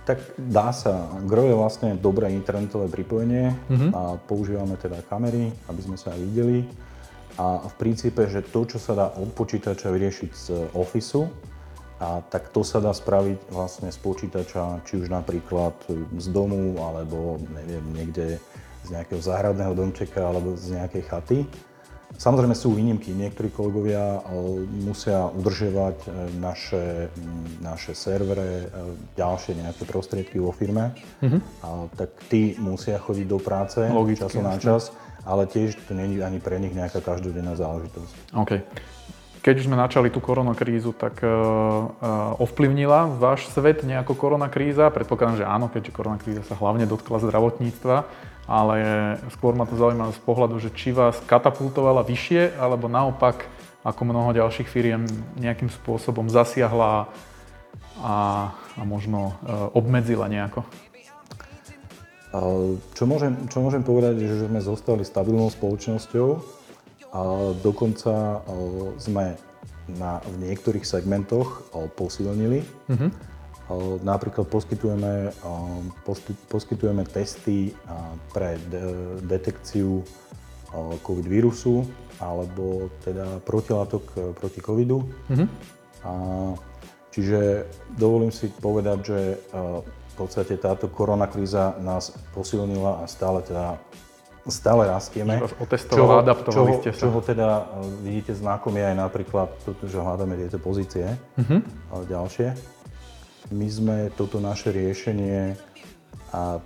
Tak 0.02 0.18
dá 0.34 0.74
sa. 0.74 1.06
Gro 1.30 1.46
je 1.46 1.54
vlastne 1.54 1.94
dobré 1.94 2.34
internetové 2.34 2.90
pripojenie 2.90 3.54
mm-hmm. 3.54 3.90
a 3.94 4.18
používame 4.26 4.74
teda 4.74 4.98
kamery, 5.06 5.54
aby 5.70 5.80
sme 5.82 5.94
sa 5.94 6.10
aj 6.10 6.20
videli. 6.26 6.66
A 7.38 7.64
v 7.64 7.74
princípe, 7.78 8.26
že 8.26 8.42
to, 8.42 8.66
čo 8.66 8.82
sa 8.82 8.92
dá 8.92 9.06
od 9.14 9.30
počítača 9.32 9.88
vyriešiť 9.94 10.30
z 10.34 10.46
Officeu, 10.74 11.30
a 12.02 12.18
tak 12.18 12.50
to 12.50 12.66
sa 12.66 12.82
dá 12.82 12.90
spraviť 12.90 13.54
vlastne 13.54 13.86
z 13.94 13.98
počítača, 14.02 14.82
či 14.82 14.98
už 14.98 15.06
napríklad 15.06 15.78
z 16.18 16.26
domu, 16.34 16.74
alebo 16.82 17.38
neviem, 17.54 17.86
niekde 17.94 18.42
z 18.82 18.88
nejakého 18.90 19.22
záhradného 19.22 19.70
domčeka, 19.78 20.18
alebo 20.18 20.58
z 20.58 20.82
nejakej 20.82 21.02
chaty. 21.06 21.38
Samozrejme 22.18 22.54
sú 22.54 22.76
výnimky. 22.76 23.10
Niektorí 23.12 23.50
kolegovia 23.50 24.20
musia 24.84 25.26
udržiavať 25.32 25.96
e, 26.02 26.08
naše, 26.38 26.84
naše 27.58 27.92
servere, 27.96 28.66
e, 28.66 28.66
ďalšie 29.18 29.58
nejaké 29.58 29.82
prostriedky 29.88 30.38
vo 30.38 30.54
firme. 30.54 30.94
Mm-hmm. 31.24 31.40
A, 31.64 31.68
tak 31.98 32.10
tí 32.28 32.54
musia 32.62 33.00
chodiť 33.00 33.26
do 33.26 33.38
práce 33.42 33.80
Logicky, 33.88 34.22
času 34.22 34.38
na 34.38 34.54
čas, 34.60 34.94
ale 35.26 35.46
tiež 35.46 35.78
to 35.86 35.94
nie 35.94 36.18
je 36.18 36.22
ani 36.22 36.38
pre 36.38 36.58
nich 36.58 36.74
nejaká 36.74 37.02
každodenná 37.02 37.54
záležitosť. 37.58 38.14
OK. 38.38 38.52
Keď 39.42 39.58
už 39.58 39.66
sme 39.66 39.74
načali 39.74 40.06
tú 40.06 40.22
koronakrízu, 40.22 40.94
tak 40.94 41.18
uh, 41.18 41.26
uh, 41.26 42.38
ovplyvnila 42.38 43.10
váš 43.18 43.50
svet 43.50 43.82
nejako 43.82 44.14
koronakríza? 44.14 44.86
Predpokladám, 44.94 45.42
že 45.42 45.50
áno, 45.50 45.66
keďže 45.66 45.90
koronakríza 45.90 46.46
sa 46.46 46.54
hlavne 46.54 46.86
dotkla 46.86 47.18
zdravotníctva, 47.18 48.06
ale 48.46 48.76
skôr 49.34 49.58
ma 49.58 49.66
to 49.66 49.74
zaujíma 49.74 50.14
z 50.14 50.20
pohľadu, 50.22 50.62
že 50.62 50.70
či 50.70 50.94
vás 50.94 51.18
katapultovala 51.26 52.06
vyššie, 52.06 52.54
alebo 52.54 52.86
naopak, 52.86 53.50
ako 53.82 54.00
mnoho 54.06 54.30
ďalších 54.30 54.70
firiem, 54.70 55.10
nejakým 55.34 55.74
spôsobom 55.74 56.30
zasiahla 56.30 57.10
a, 57.98 58.14
a 58.54 58.82
možno 58.86 59.34
uh, 59.42 59.74
obmedzila 59.74 60.30
nejako? 60.30 60.62
Čo 62.96 63.04
môžem, 63.04 63.36
čo 63.52 63.60
môžem 63.60 63.84
povedať, 63.84 64.24
že 64.24 64.48
sme 64.48 64.62
zostali 64.64 65.04
stabilnou 65.04 65.52
spoločnosťou, 65.52 66.40
a 67.12 67.52
dokonca 67.60 68.40
sme 68.96 69.36
na, 70.00 70.24
v 70.24 70.36
niektorých 70.48 70.84
segmentoch 70.88 71.68
posilnili. 71.92 72.64
Mm-hmm. 72.88 73.10
Napríklad 74.04 74.48
poskytujeme, 74.48 75.32
poskytujeme 76.48 77.04
testy 77.08 77.76
pre 78.32 78.56
de- 78.72 79.20
detekciu 79.28 80.04
COVID 81.04 81.26
vírusu 81.28 81.84
alebo 82.16 82.88
teda 83.04 83.44
protilátok 83.44 84.34
proti 84.36 84.60
covidu. 84.64 85.04
Mm-hmm. 85.28 85.48
A, 86.08 86.12
čiže 87.12 87.68
dovolím 87.96 88.32
si 88.32 88.48
povedať, 88.48 88.98
že 89.04 89.20
v 89.84 90.14
podstate 90.16 90.60
táto 90.60 90.88
koronakríza 90.92 91.76
nás 91.80 92.12
posilnila 92.36 93.00
a 93.00 93.08
stále 93.08 93.40
teda 93.44 93.80
stále 94.50 94.90
rastieme. 94.90 95.38
Čoho, 95.90 96.18
adaptovali 96.18 96.82
ste 96.82 96.90
sa. 96.90 97.06
Čoho 97.06 97.22
teda 97.22 97.48
e, 97.62 97.62
vidíte 98.02 98.34
znakom 98.34 98.74
je 98.74 98.84
aj 98.86 98.96
napríklad 98.98 99.48
že 99.86 99.98
hľadáme 99.98 100.34
tieto 100.34 100.58
pozície 100.58 101.06
uh-huh. 101.38 101.60
ďalšie. 102.10 102.54
My 103.52 103.68
sme 103.68 103.96
toto 104.16 104.40
naše 104.40 104.72
riešenie 104.72 105.54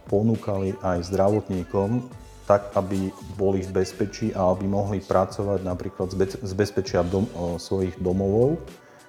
ponúkali 0.06 0.78
aj 0.78 1.10
zdravotníkom, 1.10 2.06
tak, 2.46 2.70
aby 2.78 3.10
boli 3.34 3.66
v 3.66 3.82
bezpečí 3.82 4.30
a 4.30 4.54
aby 4.54 4.70
mohli 4.70 5.02
pracovať 5.02 5.66
napríklad 5.66 6.14
z 6.46 6.52
bezpečia 6.54 7.02
dom, 7.02 7.26
svojich 7.58 7.98
domovov, 7.98 8.62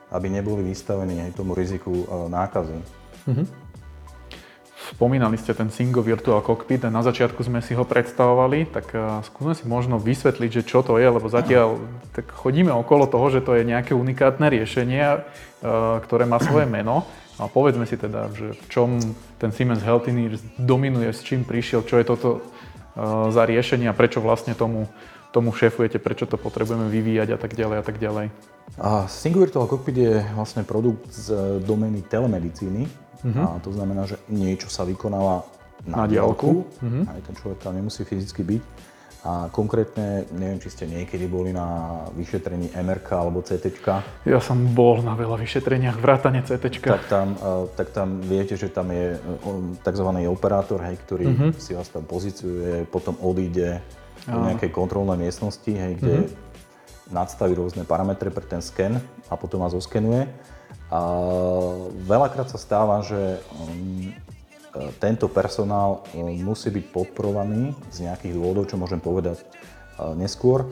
aby 0.09 0.33
neboli 0.33 0.65
vystavení 0.65 1.21
aj 1.21 1.37
tomu 1.37 1.53
riziku 1.53 1.93
nákazy. 2.33 2.77
Uh-huh. 3.29 3.45
Spomínali 4.87 5.35
ste 5.35 5.51
ten 5.51 5.67
Singo 5.67 5.99
Virtual 5.99 6.39
Cockpit 6.39 6.87
a 6.87 6.93
na 6.93 7.03
začiatku 7.03 7.43
sme 7.43 7.59
si 7.59 7.75
ho 7.75 7.83
predstavovali, 7.83 8.71
tak 8.71 8.95
uh, 8.95 9.19
skúsme 9.19 9.51
si 9.51 9.67
možno 9.67 9.99
vysvetliť, 9.99 10.63
že 10.63 10.63
čo 10.63 10.79
to 10.79 10.95
je, 10.95 11.11
lebo 11.11 11.27
zatiaľ 11.27 11.75
tak 12.15 12.31
chodíme 12.31 12.71
okolo 12.71 13.03
toho, 13.03 13.27
že 13.27 13.43
to 13.43 13.59
je 13.59 13.67
nejaké 13.67 13.91
unikátne 13.91 14.47
riešenie, 14.47 15.03
uh, 15.03 15.99
ktoré 16.07 16.23
má 16.23 16.39
svoje 16.39 16.71
meno. 16.75 17.03
A 17.37 17.51
povedzme 17.51 17.83
si 17.83 17.99
teda, 17.99 18.31
že 18.31 18.55
v 18.55 18.65
čom 18.71 18.89
ten 19.37 19.51
Siemens 19.51 19.83
Healthineers 19.83 20.41
dominuje, 20.55 21.11
s 21.11 21.21
čím 21.21 21.43
prišiel, 21.43 21.83
čo 21.83 21.99
je 21.99 22.05
toto 22.07 22.29
uh, 22.39 23.27
za 23.27 23.43
riešenie 23.43 23.91
a 23.91 23.97
prečo 23.97 24.23
vlastne 24.23 24.55
tomu, 24.55 24.87
tomu 25.35 25.51
šéfujete, 25.51 25.99
prečo 25.99 26.31
to 26.31 26.39
potrebujeme 26.39 26.87
vyvíjať 26.87 27.35
a 27.35 27.37
tak 27.37 27.59
ďalej 27.59 27.77
a 27.77 27.83
tak 27.83 27.99
ďalej. 27.99 28.31
A 28.79 29.05
Single 29.11 29.51
Virtual 29.51 29.67
Cockpit 29.67 29.97
je 29.99 30.15
vlastne 30.31 30.63
produkt 30.63 31.11
z 31.11 31.59
domény 31.61 32.07
telemedicíny, 32.07 33.06
Uh-huh. 33.23 33.57
A 33.57 33.61
to 33.63 33.73
znamená, 33.73 34.05
že 34.05 34.21
niečo 34.29 34.69
sa 34.69 34.85
vykonáva 34.85 35.47
na, 35.85 36.03
na 36.03 36.05
diálku, 36.05 36.65
uh-huh. 36.67 37.03
aj 37.09 37.21
ten 37.25 37.35
človek 37.37 37.59
tam 37.61 37.73
nemusí 37.73 38.05
fyzicky 38.05 38.43
byť. 38.45 38.63
A 39.27 39.51
konkrétne, 39.51 40.23
neviem, 40.31 40.55
či 40.61 40.71
ste 40.71 40.85
niekedy 40.87 41.27
boli 41.27 41.51
na 41.51 41.99
vyšetrení 42.15 42.71
MRK 42.71 43.09
alebo 43.11 43.43
CT. 43.43 43.83
Ja 44.23 44.39
som 44.39 44.71
bol 44.71 45.03
na 45.03 45.19
veľa 45.19 45.35
vyšetreniach, 45.41 45.99
vrátane 45.99 46.47
CT. 46.47 46.79
Tak 46.79 47.03
tam, 47.11 47.35
tak 47.75 47.91
tam 47.91 48.23
viete, 48.23 48.55
že 48.55 48.71
tam 48.71 48.87
je 48.93 49.19
tzv. 49.83 50.07
operátor, 50.31 50.79
hej, 50.85 50.95
ktorý 51.03 51.25
uh-huh. 51.27 51.51
si 51.59 51.75
vás 51.75 51.91
tam 51.91 52.07
pozíciuje, 52.07 52.87
potom 52.87 53.19
odíde 53.19 53.83
do 54.27 54.39
nejakej 54.47 54.71
kontrolnej 54.71 55.27
miestnosti, 55.27 55.71
hej, 55.75 55.99
kde 55.99 56.15
uh-huh. 56.23 57.11
nadstaví 57.11 57.51
rôzne 57.51 57.83
parametre 57.83 58.31
pre 58.31 58.47
ten 58.47 58.63
sken 58.63 58.95
a 59.27 59.33
potom 59.35 59.59
vás 59.59 59.75
oskenuje. 59.75 60.23
A 60.87 60.99
veľakrát 62.07 62.47
sa 62.47 62.55
stáva, 62.55 63.03
že 63.03 63.43
um, 63.59 64.07
e, 64.07 64.13
tento 65.03 65.27
personál 65.27 66.07
um, 66.15 66.31
musí 66.47 66.71
byť 66.71 66.85
podporovaný 66.95 67.75
z 67.91 68.07
nejakých 68.07 68.33
dôvodov, 68.39 68.71
čo 68.71 68.79
môžem 68.79 69.03
povedať 69.03 69.43
e, 69.43 69.45
neskôr, 70.15 70.63
e, 70.63 70.67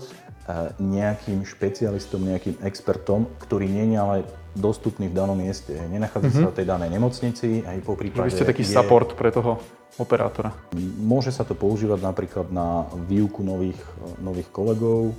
nejakým 0.80 1.44
špecialistom, 1.44 2.24
nejakým 2.24 2.64
expertom, 2.64 3.28
ktorý 3.44 3.68
nie 3.68 3.92
je 3.92 3.98
ale 4.00 4.18
dostupný 4.56 5.12
v 5.12 5.20
danom 5.20 5.36
mieste. 5.36 5.76
Nenachádza 5.76 6.32
mm-hmm. 6.32 6.44
sa 6.48 6.52
v 6.56 6.58
tej 6.64 6.68
danej 6.72 6.90
nemocnici, 6.96 7.48
aj 7.68 7.78
po 7.84 8.00
prípade... 8.00 8.32
Vy 8.32 8.40
ste 8.40 8.48
taký 8.48 8.64
je... 8.64 8.72
support 8.72 9.20
pre 9.20 9.36
toho 9.36 9.60
operátora. 10.00 10.56
Môže 11.04 11.36
sa 11.36 11.44
to 11.44 11.60
používať 11.60 12.00
napríklad 12.00 12.48
na 12.56 12.88
výuku 13.08 13.44
nových, 13.44 13.80
nových 14.24 14.48
kolegov, 14.52 15.12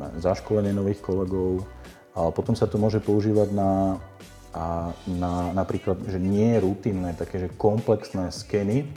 na 0.00 0.10
zaškolenie 0.18 0.74
nových 0.74 1.04
kolegov, 1.04 1.62
potom 2.34 2.58
sa 2.58 2.66
to 2.66 2.80
môže 2.80 2.98
používať 2.98 3.54
na, 3.54 4.02
a 4.50 4.90
na 5.06 5.54
napríklad, 5.54 6.02
že 6.08 6.18
nie 6.18 6.56
je 6.56 6.62
rutinné, 6.64 7.14
také, 7.14 7.46
že 7.46 7.48
komplexné 7.54 8.34
skeny, 8.34 8.88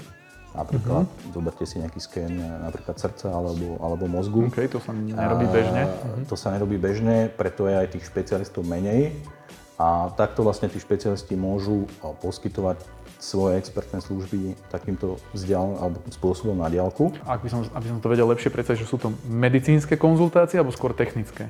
Napríklad, 0.52 1.08
mm-hmm. 1.08 1.32
zoberte 1.32 1.64
si 1.64 1.80
nejaký 1.80 2.00
sken 2.04 2.36
napríklad 2.60 3.00
srdca 3.00 3.32
alebo, 3.32 3.80
alebo 3.80 4.04
mozgu. 4.12 4.52
OK, 4.52 4.60
to 4.68 4.84
sa 4.84 4.92
nerobí 4.92 5.48
bežne. 5.48 5.88
A, 5.88 6.28
to 6.28 6.36
sa 6.36 6.52
nerobí 6.52 6.76
bežne, 6.76 7.32
preto 7.32 7.72
je 7.72 7.76
aj 7.80 7.96
tých 7.96 8.04
špecialistov 8.12 8.68
menej. 8.68 9.16
A 9.80 10.12
takto 10.14 10.44
vlastne 10.44 10.68
tí 10.68 10.76
špecialisti 10.76 11.40
môžu 11.40 11.88
poskytovať 12.04 12.84
svoje 13.18 13.64
expertné 13.64 14.04
služby 14.04 14.60
takýmto 14.68 15.24
vzdialen, 15.32 15.80
alebo 15.80 16.04
spôsobom 16.12 16.60
na 16.60 16.68
diálku. 16.68 17.16
Ak 17.24 17.42
by 17.42 17.50
som, 17.50 17.64
aby 17.72 17.88
som 17.88 17.98
to 18.04 18.12
vedel 18.12 18.28
lepšie 18.28 18.52
predstaviť, 18.52 18.84
že 18.84 18.90
sú 18.92 19.00
to 19.00 19.16
medicínske 19.32 19.96
konzultácie 19.96 20.60
alebo 20.60 20.76
skôr 20.76 20.92
technické? 20.92 21.48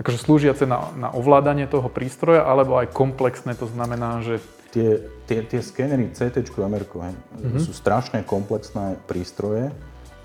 Akože 0.00 0.18
slúžiace 0.18 0.64
na, 0.64 0.88
na 0.96 1.08
ovládanie 1.12 1.68
toho 1.68 1.88
prístroja, 1.92 2.44
alebo 2.46 2.80
aj 2.80 2.92
komplexné, 2.92 3.52
to 3.58 3.68
znamená, 3.68 4.24
že... 4.24 4.40
Tie, 4.72 5.04
tie, 5.28 5.44
tie 5.44 5.60
skenery 5.60 6.08
CT 6.16 6.40
a 6.40 6.64
MR 6.64 6.88
mm-hmm. 6.88 7.60
sú 7.60 7.76
strašne 7.76 8.24
komplexné 8.24 8.96
prístroje, 9.04 9.68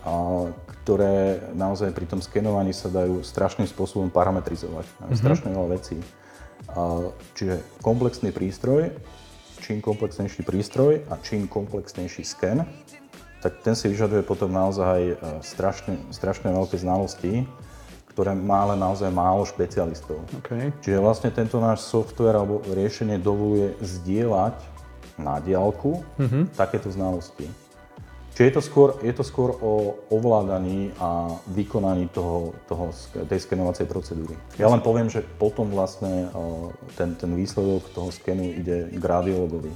a, 0.08 0.48
ktoré 0.84 1.52
naozaj 1.52 1.92
pri 1.92 2.08
tom 2.08 2.24
skenovaní 2.24 2.72
sa 2.72 2.88
dajú 2.88 3.28
strašným 3.28 3.68
spôsobom 3.68 4.08
parametrizovať. 4.08 4.88
Mm-hmm. 4.88 5.20
Strašne 5.20 5.50
veľa 5.52 5.70
vecí. 5.76 6.00
A, 6.72 7.12
čiže 7.36 7.60
komplexný 7.84 8.32
prístroj, 8.32 8.96
čím 9.60 9.84
komplexnejší 9.84 10.48
prístroj 10.48 11.04
a 11.12 11.20
čím 11.20 11.52
komplexnejší 11.52 12.24
sken, 12.24 12.64
tak 13.44 13.60
ten 13.68 13.76
si 13.76 13.92
vyžaduje 13.92 14.24
potom 14.24 14.50
naozaj 14.50 15.00
e, 15.04 15.14
strašne, 15.44 16.00
strašne 16.16 16.56
veľké 16.56 16.80
znalosti 16.80 17.44
ktoré 18.18 18.34
má 18.34 18.66
ale 18.66 18.74
naozaj 18.74 19.14
málo 19.14 19.46
špecialistov. 19.46 20.18
Okay. 20.42 20.74
Čiže 20.82 20.98
vlastne 20.98 21.30
tento 21.30 21.62
náš 21.62 21.86
software 21.86 22.42
alebo 22.42 22.66
riešenie 22.66 23.22
dovoluje 23.22 23.78
zdieľať 23.78 24.58
na 25.22 25.38
diálku 25.38 26.02
mm-hmm. 26.18 26.58
takéto 26.58 26.90
znalosti. 26.90 27.46
Čiže 28.34 28.46
je 28.50 28.54
to 28.58 28.64
skôr, 28.66 28.98
je 29.06 29.14
to 29.14 29.22
skôr 29.22 29.54
o 29.62 30.02
ovládaní 30.10 30.98
a 30.98 31.30
vykonaní 31.46 32.10
toho, 32.10 32.58
toho, 32.66 32.90
tej 33.30 33.38
skenovacej 33.38 33.86
procedúry. 33.86 34.34
Ja 34.58 34.66
len 34.74 34.82
poviem, 34.82 35.14
že 35.14 35.22
potom 35.22 35.70
vlastne 35.70 36.34
ten, 36.98 37.14
ten 37.14 37.30
výsledok 37.38 37.86
toho 37.94 38.10
skenu 38.10 38.50
ide 38.50 38.98
k 38.98 39.04
radiologovi. 39.06 39.70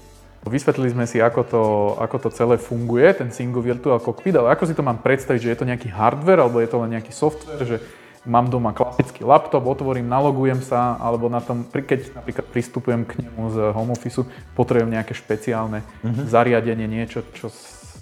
Vysvetlili 0.49 0.89
sme 0.89 1.05
si, 1.05 1.21
ako 1.21 1.41
to, 1.45 1.63
ako 2.01 2.17
to 2.25 2.29
celé 2.33 2.57
funguje, 2.57 3.05
ten 3.13 3.29
Singo 3.29 3.61
Virtual 3.61 4.01
Cockpit, 4.01 4.33
ale 4.33 4.57
ako 4.57 4.65
si 4.65 4.73
to 4.73 4.81
mám 4.81 4.97
predstaviť, 4.97 5.41
že 5.45 5.51
je 5.53 5.59
to 5.61 5.69
nejaký 5.69 5.93
hardware 5.93 6.41
alebo 6.41 6.57
je 6.57 6.69
to 6.69 6.81
len 6.81 6.97
nejaký 6.97 7.13
software, 7.13 7.61
že 7.61 8.00
mám 8.25 8.49
doma 8.49 8.73
klasický 8.73 9.25
laptop, 9.25 9.65
otvorím, 9.65 10.05
nalogujem 10.05 10.61
sa, 10.61 10.97
alebo 11.01 11.29
na 11.29 11.41
tom, 11.41 11.65
keď 11.65 12.13
napríklad 12.13 12.45
pristupujem 12.49 13.01
k 13.05 13.25
nemu 13.25 13.41
z 13.49 13.57
home 13.73 13.91
office, 13.93 14.21
potrebujem 14.53 14.93
nejaké 14.93 15.17
špeciálne 15.17 15.81
mm-hmm. 15.81 16.25
zariadenie, 16.29 16.85
niečo, 16.85 17.25
čo, 17.33 17.49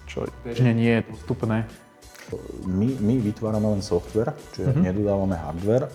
čo 0.07 0.27
bežne 0.43 0.75
nie 0.75 0.99
je 0.99 1.01
dostupné 1.07 1.69
my, 2.65 2.89
my 3.01 3.15
vytvárame 3.21 3.67
len 3.77 3.81
software, 3.81 4.35
čiže 4.53 4.69
uh-huh. 4.69 4.83
nedodávame 4.85 5.35
hardware. 5.38 5.89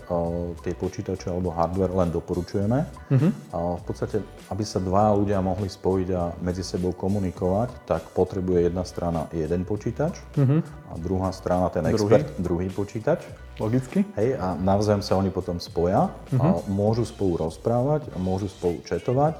Tie 0.66 0.74
počítače 0.74 1.30
alebo 1.30 1.54
hardware 1.54 1.94
len 1.94 2.10
doporučujeme. 2.10 2.78
Uh-huh. 2.82 3.30
V 3.78 3.84
podstate, 3.86 4.22
aby 4.50 4.64
sa 4.66 4.82
dva 4.82 5.14
ľudia 5.14 5.38
mohli 5.44 5.70
spojiť 5.70 6.08
a 6.14 6.34
medzi 6.42 6.66
sebou 6.66 6.94
komunikovať, 6.94 7.86
tak 7.86 8.02
potrebuje 8.12 8.70
jedna 8.70 8.82
strana 8.82 9.30
jeden 9.30 9.62
počítač 9.62 10.18
uh-huh. 10.34 10.60
a 10.90 10.92
druhá 10.98 11.30
strana 11.30 11.70
ten 11.70 11.86
expert 11.86 12.34
druhý, 12.38 12.66
druhý 12.66 12.68
počítač. 12.72 13.22
Logicky. 13.58 14.02
Hej, 14.18 14.34
a 14.34 14.58
navzájom 14.58 15.02
sa 15.02 15.14
oni 15.14 15.30
potom 15.30 15.62
spoja, 15.62 16.10
uh-huh. 16.10 16.42
a 16.42 16.48
môžu 16.66 17.06
spolu 17.06 17.38
rozprávať, 17.38 18.10
môžu 18.18 18.50
spolu 18.50 18.82
četovať, 18.82 19.38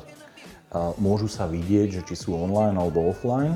a 0.75 0.95
môžu 0.99 1.31
sa 1.31 1.47
vidieť, 1.47 2.01
že 2.01 2.05
či 2.07 2.15
sú 2.19 2.35
online 2.35 2.75
alebo 2.75 3.07
offline 3.07 3.55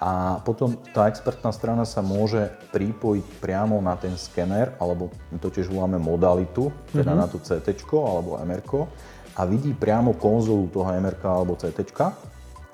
a 0.00 0.40
potom 0.42 0.80
tá 0.96 1.12
expertná 1.12 1.52
strana 1.52 1.84
sa 1.84 2.00
môže 2.00 2.48
pripojiť 2.72 3.26
priamo 3.38 3.78
na 3.84 3.94
ten 4.00 4.16
skener, 4.16 4.72
alebo 4.80 5.12
my 5.28 5.36
to 5.36 5.52
tiež 5.52 5.68
voláme 5.68 6.00
modalitu, 6.00 6.72
teda 6.90 7.12
mm-hmm. 7.12 7.20
na 7.20 7.26
to 7.28 7.36
CT 7.36 7.84
alebo 7.92 8.40
MR 8.40 8.64
a 9.36 9.40
vidí 9.44 9.76
priamo 9.76 10.16
konzolu 10.16 10.72
toho 10.72 10.88
MR 10.88 11.20
alebo 11.22 11.54
CT 11.54 11.92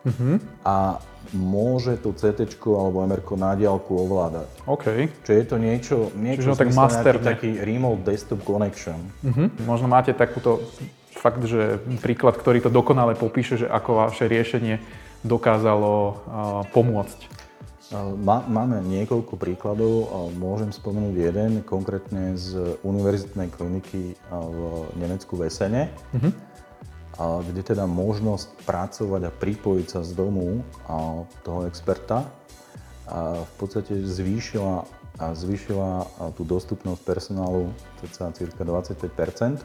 mm-hmm. 0.06 0.36
a 0.62 1.02
môže 1.34 1.98
to 1.98 2.14
CT 2.14 2.54
alebo 2.62 3.02
MR 3.02 3.18
na 3.34 3.58
diálku 3.58 3.90
ovládať. 3.98 4.46
OK. 4.70 5.10
Čiže 5.26 5.34
je 5.34 5.46
to 5.50 5.56
niečo, 5.58 5.96
niečo 6.14 6.54
Čiže 6.54 6.62
tak 6.62 6.70
master, 6.70 7.14
taký 7.18 7.58
remote 7.58 8.06
desktop 8.06 8.46
connection. 8.46 9.10
Mm-hmm. 9.26 9.66
Možno 9.66 9.90
máte 9.90 10.14
takúto 10.14 10.62
fakt, 11.10 11.42
že 11.42 11.82
príklad, 11.98 12.38
ktorý 12.38 12.62
to 12.62 12.70
dokonale 12.70 13.18
popíše, 13.18 13.58
že 13.58 13.66
ako 13.66 14.06
vaše 14.06 14.30
riešenie 14.30 14.78
dokázalo 15.26 16.22
pomôcť? 16.70 17.34
Máme 18.26 18.82
niekoľko 18.82 19.38
príkladov. 19.38 20.10
Môžem 20.38 20.74
spomenúť 20.74 21.14
jeden, 21.22 21.50
konkrétne 21.62 22.34
z 22.34 22.78
univerzitnej 22.82 23.46
kliniky 23.50 24.18
v 24.30 24.58
Nemecku 24.98 25.38
v 25.38 25.46
Esene, 25.46 25.94
uh-huh. 26.14 26.30
Kde 27.16 27.62
teda 27.64 27.88
možnosť 27.88 28.52
pracovať 28.68 29.22
a 29.28 29.32
pripojiť 29.32 29.86
sa 29.88 30.00
z 30.04 30.12
domu 30.12 30.60
toho 31.42 31.64
experta 31.64 32.28
v 33.46 33.52
podstate 33.56 34.02
zvýšila, 34.02 34.84
zvýšila 35.32 35.90
tú 36.36 36.42
dostupnosť 36.44 37.00
personálu 37.06 37.72
cca 38.04 38.34
25% 38.34 39.64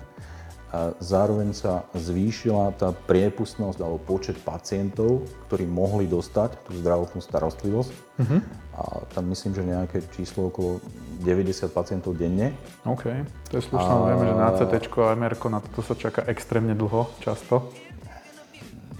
Zároveň 1.03 1.51
sa 1.51 1.83
zvýšila 1.91 2.71
tá 2.79 2.95
priepustnosť 2.95 3.75
alebo 3.83 3.99
počet 3.99 4.39
pacientov, 4.39 5.27
ktorí 5.51 5.67
mohli 5.67 6.07
dostať 6.07 6.63
tú 6.63 6.79
zdravotnú 6.79 7.19
starostlivosť. 7.19 7.91
Uh-huh. 7.91 8.39
A 8.71 9.03
tam 9.11 9.27
myslím, 9.27 9.51
že 9.51 9.67
nejaké 9.67 9.97
číslo 10.15 10.47
okolo 10.47 10.79
90 11.21 11.67
pacientov 11.75 12.15
denne. 12.15 12.55
OK, 12.87 13.03
to 13.51 13.59
je 13.59 13.63
slušné, 13.67 13.91
a... 13.91 14.07
vieme, 14.07 14.25
že 14.31 14.35
na 14.35 14.49
CT 14.55 14.73
a 14.95 15.11
MR 15.11 15.33
na 15.51 15.59
toto 15.59 15.83
sa 15.83 15.93
čaká 15.93 16.23
extrémne 16.31 16.71
dlho, 16.71 17.11
často. 17.19 17.67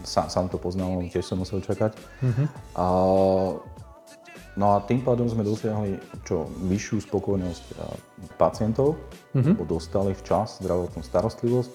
Sám, 0.03 0.27
sám 0.27 0.45
to 0.51 0.57
poznal, 0.59 0.99
tiež 1.07 1.23
som 1.23 1.39
musel 1.39 1.61
čakať. 1.61 1.93
Uh-huh. 1.95 2.47
A 2.75 2.85
No 4.59 4.75
a 4.75 4.83
tým 4.83 4.99
pádom 4.99 5.31
sme 5.31 5.47
dosiahli 5.47 5.95
čo 6.27 6.51
vyššiu 6.67 7.07
spokojnosť 7.07 7.65
pacientov, 8.35 8.99
mm-hmm. 9.31 9.55
lebo 9.55 9.63
dostali 9.63 10.11
včas 10.11 10.59
zdravotnú 10.59 10.99
starostlivosť. 11.07 11.71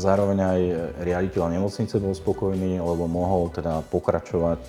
Zároveň 0.00 0.38
aj 0.40 0.60
riaditeľ 1.04 1.60
nemocnice 1.60 2.00
bol 2.00 2.16
spokojný, 2.16 2.80
lebo 2.80 3.04
mohol 3.04 3.52
teda 3.52 3.84
pokračovať 3.92 4.60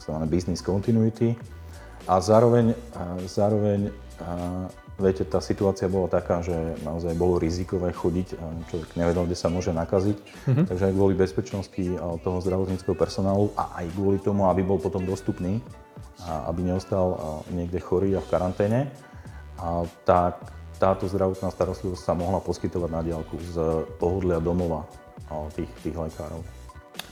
tzv. 0.00 0.14
business 0.26 0.64
continuity. 0.64 1.36
A 2.08 2.18
zároveň, 2.18 2.74
zároveň 3.30 3.90
viete, 4.98 5.26
tá 5.26 5.42
situácia 5.42 5.90
bola 5.90 6.06
taká, 6.06 6.42
že 6.42 6.54
naozaj 6.82 7.14
bolo 7.14 7.38
rizikové 7.38 7.90
chodiť, 7.94 8.38
človek 8.70 8.90
nevedel, 8.94 9.26
kde 9.26 9.38
sa 9.38 9.50
môže 9.50 9.74
nakaziť. 9.74 10.16
Mm-hmm. 10.18 10.66
Takže 10.70 10.84
aj 10.88 10.94
kvôli 10.94 11.14
bezpečnosti 11.14 11.84
toho 12.22 12.38
zdravotníckého 12.42 12.94
personálu 12.98 13.50
a 13.58 13.82
aj 13.82 13.86
kvôli 13.94 14.18
tomu, 14.18 14.46
aby 14.46 14.62
bol 14.66 14.78
potom 14.78 15.02
dostupný 15.06 15.62
aby 16.22 16.62
neostal 16.62 17.42
niekde 17.50 17.82
chorý 17.82 18.14
a 18.14 18.22
v 18.22 18.30
karanténe, 18.30 18.80
tak 20.06 20.38
táto 20.78 21.06
zdravotná 21.06 21.50
starostlivosť 21.50 22.02
sa 22.02 22.14
mohla 22.14 22.42
poskytovať 22.42 22.90
na 22.90 23.02
diálku 23.02 23.38
z 23.42 23.86
pohodlia 23.98 24.42
domova 24.42 24.86
tých, 25.54 25.70
tých 25.82 25.94
lekárov. 25.94 26.42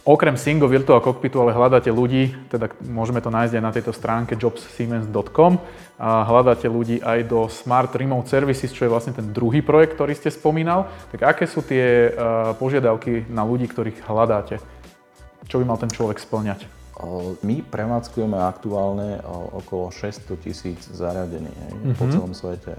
Okrem 0.01 0.33
Singo 0.41 0.65
Virtual 0.65 1.05
Cockpitu 1.05 1.45
ale 1.45 1.53
hľadáte 1.53 1.93
ľudí, 1.93 2.33
teda 2.49 2.73
môžeme 2.89 3.21
to 3.21 3.29
nájsť 3.29 3.53
aj 3.53 3.65
na 3.65 3.73
tejto 3.73 3.93
stránke 3.93 4.33
jobssiemens.com. 4.33 5.61
A 6.01 6.25
hľadáte 6.25 6.65
ľudí 6.73 7.05
aj 7.05 7.29
do 7.29 7.45
Smart 7.53 7.93
Remote 7.93 8.25
Services, 8.25 8.73
čo 8.73 8.89
je 8.89 8.93
vlastne 8.93 9.13
ten 9.13 9.29
druhý 9.29 9.61
projekt, 9.61 10.01
ktorý 10.01 10.17
ste 10.17 10.33
spomínal. 10.33 10.89
Tak 11.13 11.37
aké 11.37 11.45
sú 11.45 11.61
tie 11.61 12.17
požiadavky 12.57 13.29
na 13.29 13.45
ľudí, 13.45 13.69
ktorých 13.69 14.09
hľadáte? 14.09 14.57
Čo 15.45 15.61
by 15.61 15.65
mal 15.69 15.77
ten 15.77 15.93
človek 15.93 16.17
splňať? 16.17 16.65
My 17.45 17.61
prevádzkujeme 17.61 18.41
aktuálne 18.41 19.21
okolo 19.53 19.93
600 19.93 20.37
tisíc 20.41 20.81
zariadení 20.89 21.53
mm-hmm. 21.53 21.97
po 21.97 22.05
mhm. 22.09 22.13
celom 22.13 22.33
svete. 22.33 22.77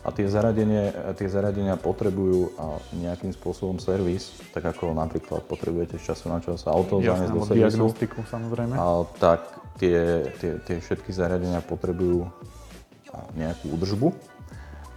A 0.00 0.08
tie 0.16 0.24
zariadenia, 0.32 1.12
tie 1.12 1.28
zariadenia 1.28 1.76
potrebujú 1.76 2.56
nejakým 2.96 3.36
spôsobom 3.36 3.76
servis, 3.76 4.32
tak 4.56 4.64
ako 4.64 4.96
napríklad 4.96 5.44
potrebujete 5.44 6.00
z 6.00 6.08
času 6.08 6.32
na 6.32 6.40
čas 6.40 6.64
auto 6.64 7.04
zaniesť 7.04 7.32
do 7.36 7.44
servisu. 7.44 7.60
diagnostiku 7.60 8.18
samozrejme. 8.24 8.74
A, 8.80 9.04
tak 9.20 9.44
tie, 9.76 10.24
tie, 10.40 10.56
tie 10.64 10.76
všetky 10.80 11.12
zariadenia 11.12 11.60
potrebujú 11.60 12.32
nejakú 13.36 13.76
údržbu. 13.76 14.08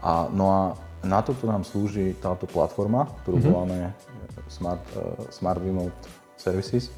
A, 0.04 0.32
no 0.32 0.46
a 0.48 0.62
na 1.04 1.20
toto 1.20 1.52
nám 1.52 1.68
slúži 1.68 2.16
táto 2.24 2.48
platforma, 2.48 3.12
ktorú 3.24 3.44
mm-hmm. 3.44 3.52
voláme 3.52 3.80
Smart, 4.48 4.84
uh, 4.96 5.20
Smart 5.36 5.60
Remote 5.60 5.96
Services 6.40 6.96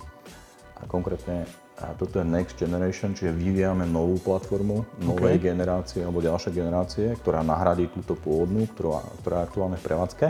a 0.77 0.85
konkrétne 0.85 1.49
a 1.75 1.91
toto 1.91 2.23
je 2.23 2.25
Next 2.25 2.55
Generation, 2.55 3.11
čiže 3.11 3.35
vyvíjame 3.35 3.83
novú 3.83 4.15
platformu 4.23 4.87
novej 5.03 5.35
okay. 5.35 5.51
generácie 5.51 5.99
alebo 6.07 6.23
ďalšej 6.23 6.53
generácie, 6.55 7.07
ktorá 7.19 7.43
nahradí 7.43 7.91
túto 7.91 8.15
pôvodnú, 8.15 8.63
ktorá, 8.71 9.03
ktorá 9.19 9.43
je 9.43 9.45
aktuálne 9.51 9.77
v 9.79 9.83
prevádzke. 9.83 10.27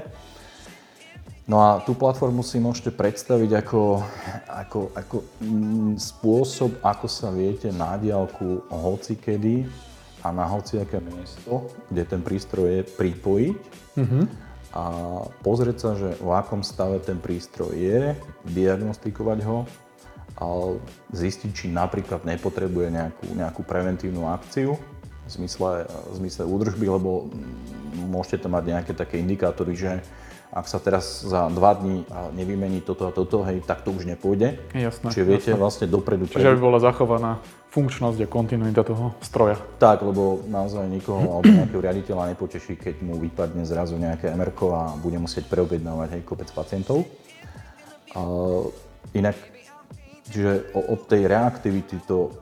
No 1.46 1.62
a 1.62 1.78
tú 1.86 1.94
platformu 1.94 2.42
si 2.42 2.58
môžete 2.58 2.90
predstaviť 2.90 3.62
ako, 3.62 4.02
ako, 4.50 4.80
ako 4.98 5.18
spôsob, 6.02 6.82
ako 6.82 7.06
sa 7.06 7.30
viete 7.30 7.70
na 7.70 7.94
diálku 8.02 8.66
hocikedy 8.74 9.70
a 10.26 10.34
na 10.34 10.50
hociaké 10.50 10.98
miesto, 10.98 11.70
kde 11.94 12.04
ten 12.10 12.26
prístroj 12.26 12.66
je, 12.66 12.82
pripojiť 12.98 13.58
mm-hmm. 14.02 14.24
a 14.74 14.84
pozrieť 15.46 15.78
sa, 15.78 15.94
že 15.94 16.18
v 16.18 16.30
akom 16.34 16.66
stave 16.66 16.98
ten 17.06 17.22
prístroj 17.22 17.78
je, 17.78 18.18
diagnostikovať 18.50 19.46
ho 19.46 19.70
zistiť, 21.16 21.52
či 21.56 21.66
napríklad 21.72 22.28
nepotrebuje 22.28 22.92
nejakú, 22.92 23.26
nejakú 23.36 23.62
preventívnu 23.64 24.28
akciu 24.28 24.76
v 25.26 25.30
zmysle, 25.32 25.88
v 25.88 26.14
zmysle 26.22 26.44
údržby, 26.46 26.86
lebo 26.92 27.32
môžete 27.96 28.46
tam 28.46 28.60
mať 28.60 28.64
nejaké 28.68 28.92
také 28.94 29.18
indikátory, 29.18 29.74
že 29.74 30.04
ak 30.56 30.72
sa 30.72 30.80
teraz 30.80 31.20
za 31.20 31.52
dva 31.52 31.76
dní 31.76 32.08
nevymení 32.32 32.80
toto 32.80 33.10
a 33.10 33.12
toto, 33.12 33.44
hej, 33.44 33.60
tak 33.68 33.84
to 33.84 33.92
už 33.92 34.08
nepôjde. 34.08 34.56
Jasné. 34.72 35.12
Čiže 35.12 35.26
viete 35.28 35.52
jasné. 35.52 35.60
vlastne 35.60 35.86
dopredu... 35.92 36.32
Čiže 36.32 36.56
aby 36.56 36.62
bola 36.64 36.80
zachovaná 36.80 37.44
funkčnosť 37.76 38.24
a 38.24 38.28
kontinuita 38.32 38.88
toho 38.88 39.12
stroja. 39.20 39.60
Tak, 39.84 40.00
lebo 40.08 40.48
naozaj 40.48 40.88
nikoho 40.88 41.28
alebo 41.28 41.52
nejakého 41.52 41.84
riaditeľa 41.84 42.32
nepoteší, 42.32 42.80
keď 42.80 43.04
mu 43.04 43.20
vypadne 43.20 43.68
zrazu 43.68 44.00
nejaké 44.00 44.32
MR 44.32 44.56
a 44.72 44.96
bude 44.96 45.20
musieť 45.20 45.52
preobjednávať 45.52 46.16
hej, 46.16 46.22
kopec 46.24 46.48
pacientov. 46.56 47.04
Uh, 48.16 48.72
inak 49.12 49.36
Čiže 50.26 50.74
od 50.74 51.06
tej 51.06 51.30
reaktivity 51.30 52.02
to 52.10 52.34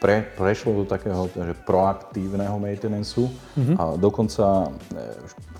pre, 0.00 0.24
prešlo 0.24 0.82
do 0.82 0.84
takého 0.88 1.28
že 1.28 1.54
proaktívneho 1.68 2.56
maintenanceu 2.56 3.28
mm-hmm. 3.28 3.76
a 3.76 3.82
dokonca 4.00 4.44
e, 4.64 4.68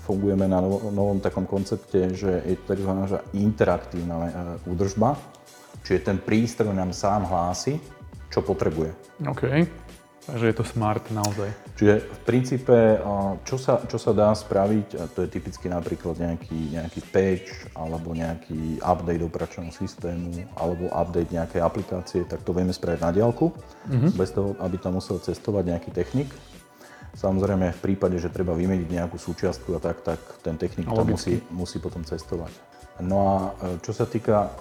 fungujeme 0.01 0.49
na 0.49 0.59
novom 0.65 1.21
takom 1.21 1.45
koncepte, 1.45 2.17
že 2.17 2.41
je 2.45 2.57
to 2.57 2.73
tzv. 2.73 3.21
interaktívna 3.37 4.15
e, 4.17 4.31
údržba, 4.65 5.13
čiže 5.85 6.09
ten 6.09 6.17
prístroj 6.17 6.73
nám 6.73 6.89
sám 6.89 7.29
hlási, 7.29 7.77
čo 8.33 8.41
potrebuje. 8.41 8.91
OK. 9.29 9.43
Takže 10.21 10.45
je 10.47 10.55
to 10.55 10.65
smart 10.65 11.01
naozaj. 11.09 11.49
Čiže 11.81 12.05
v 12.05 12.19
princípe, 12.29 12.77
čo 13.41 13.57
sa, 13.57 13.81
čo 13.89 13.97
sa 13.97 14.13
dá 14.13 14.29
spraviť, 14.37 15.17
to 15.17 15.25
je 15.25 15.29
typicky 15.33 15.65
napríklad 15.65 16.13
nejaký, 16.21 16.77
nejaký 16.77 17.01
patch, 17.09 17.49
alebo 17.73 18.13
nejaký 18.13 18.77
update 18.85 19.25
operačného 19.25 19.73
systému, 19.73 20.45
alebo 20.53 20.93
update 20.93 21.33
nejakej 21.33 21.61
aplikácie, 21.65 22.21
tak 22.29 22.45
to 22.45 22.53
vieme 22.53 22.69
spraviť 22.69 23.01
na 23.01 23.09
diálku, 23.09 23.49
mm-hmm. 23.49 24.11
bez 24.13 24.29
toho, 24.29 24.53
aby 24.61 24.77
tam 24.77 25.01
musel 25.01 25.17
cestovať 25.17 25.73
nejaký 25.73 25.89
technik. 25.89 26.29
Samozrejme, 27.17 27.73
v 27.73 27.81
prípade, 27.81 28.21
že 28.21 28.29
treba 28.29 28.53
vymeniť 28.53 28.87
nejakú 28.87 29.17
súčiastku 29.17 29.73
a 29.73 29.81
tak, 29.81 30.05
tak 30.05 30.21
ten 30.45 30.53
technik 30.55 30.85
tam 30.85 31.09
musí, 31.09 31.41
musí 31.49 31.81
potom 31.81 32.05
cestovať. 32.05 32.53
No 33.01 33.17
a 33.25 33.35
e, 33.41 33.49
čo 33.81 33.91
sa 33.91 34.05
týka 34.05 34.53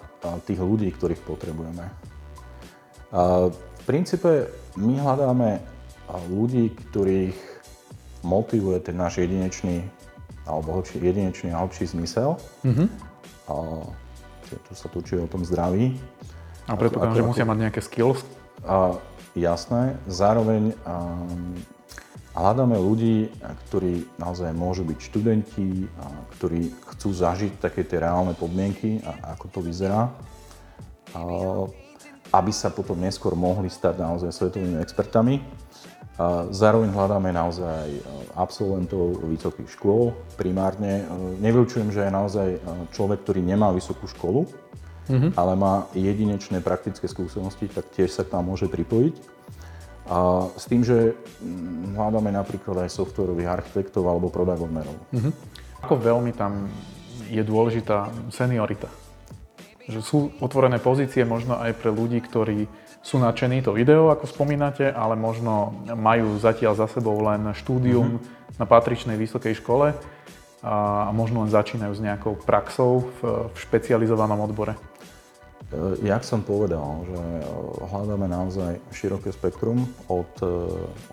tých 0.48 0.60
ľudí, 0.60 0.88
ktorých 0.92 1.20
potrebujeme. 1.24 1.84
V 3.80 3.82
princípe 3.88 4.52
my 4.76 5.00
hľadáme 5.00 5.58
ľudí, 6.28 6.70
ktorých 6.74 7.38
motivuje 8.20 8.78
ten 8.84 8.96
náš 8.98 9.24
jedinečný 9.24 9.82
alebo 10.44 10.76
hlbší, 10.76 11.00
jedinečný 11.00 11.48
a 11.54 11.62
hlbší 11.62 11.94
zmysel. 11.94 12.36
Mm-hmm. 12.66 12.88
A, 13.48 13.54
tu 14.50 14.72
sa 14.74 14.88
točí 14.90 15.14
o 15.14 15.30
tom 15.30 15.46
zdraví. 15.46 15.94
A 16.66 16.74
predpokladám, 16.74 17.16
že 17.16 17.28
musia 17.28 17.46
mať 17.46 17.58
nejaké 17.70 17.80
skills? 17.80 18.26
A, 18.66 18.98
jasné. 19.38 19.96
Zároveň 20.10 20.74
a, 20.84 21.16
hľadáme 22.34 22.76
ľudí, 22.76 23.30
ktorí 23.68 24.10
naozaj 24.18 24.50
môžu 24.52 24.82
byť 24.84 24.98
študenti, 24.98 25.86
a, 25.86 26.10
ktorí 26.36 26.74
chcú 26.96 27.08
zažiť 27.14 27.62
také 27.62 27.86
tie 27.86 28.02
reálne 28.02 28.34
podmienky, 28.34 29.00
a, 29.06 29.38
ako 29.38 29.46
to 29.54 29.60
vyzerá. 29.62 30.10
A, 31.14 31.20
aby 32.30 32.52
sa 32.54 32.70
potom 32.70 32.98
neskôr 32.98 33.34
mohli 33.34 33.66
stať 33.66 33.98
naozaj 33.98 34.30
svetovými 34.30 34.78
expertami. 34.78 35.42
Zároveň 36.52 36.92
hľadáme 36.92 37.32
naozaj 37.32 37.96
e, 37.96 38.00
absolventov 38.36 39.24
vysokých 39.24 39.72
škôl 39.72 40.12
primárne. 40.36 41.00
E, 41.00 41.04
nevylučujem, 41.40 41.88
že 41.88 42.04
je 42.04 42.12
naozaj 42.12 42.48
e, 42.52 42.58
človek, 42.92 43.24
ktorý 43.24 43.40
nemá 43.40 43.72
vysokú 43.72 44.04
školu, 44.04 44.44
mm-hmm. 45.08 45.32
ale 45.32 45.52
má 45.56 45.88
jedinečné 45.96 46.60
praktické 46.60 47.08
skúsenosti, 47.08 47.72
tak 47.72 47.88
tiež 47.96 48.12
sa 48.12 48.28
k 48.28 48.36
nám 48.36 48.52
môže 48.52 48.68
pripojiť. 48.68 49.16
A 50.12 50.44
s 50.60 50.68
tým, 50.68 50.84
že 50.84 51.16
mm, 51.40 51.96
hľadáme 51.96 52.28
napríklad 52.36 52.84
aj 52.84 53.00
softwarových 53.00 53.56
architektov 53.56 54.04
alebo 54.04 54.28
product 54.28 54.60
ownerov. 54.60 55.00
Mm-hmm. 55.16 55.32
Ako 55.88 55.96
veľmi 55.96 56.36
tam 56.36 56.68
je 57.32 57.40
dôležitá 57.40 58.12
seniorita? 58.28 58.92
Že 59.90 60.00
sú 60.00 60.18
otvorené 60.38 60.78
pozície 60.78 61.26
možno 61.26 61.58
aj 61.58 61.74
pre 61.82 61.90
ľudí, 61.90 62.22
ktorí 62.22 62.70
sú 63.02 63.18
nadšení 63.18 63.64
to 63.64 63.74
video, 63.74 64.12
ako 64.12 64.28
spomínate, 64.28 64.86
ale 64.86 65.16
možno 65.18 65.74
majú 65.90 66.36
zatiaľ 66.38 66.78
za 66.78 66.86
sebou 66.86 67.18
len 67.26 67.50
štúdium 67.56 68.20
mm-hmm. 68.20 68.60
na 68.60 68.66
patričnej 68.68 69.16
vysokej 69.18 69.58
škole 69.58 69.96
a 70.60 71.08
možno 71.16 71.40
len 71.40 71.50
začínajú 71.50 71.92
s 71.96 72.04
nejakou 72.04 72.36
praxou 72.36 73.08
v, 73.20 73.48
v 73.48 73.56
špecializovanom 73.56 74.44
odbore. 74.44 74.76
E, 74.76 74.80
jak 76.04 76.20
som 76.20 76.44
povedal, 76.44 77.00
že 77.08 77.16
e, 77.16 77.44
hľadáme 77.88 78.28
naozaj 78.28 78.72
široké 78.92 79.32
spektrum 79.32 79.88
od, 80.12 80.28
e, 80.44 80.52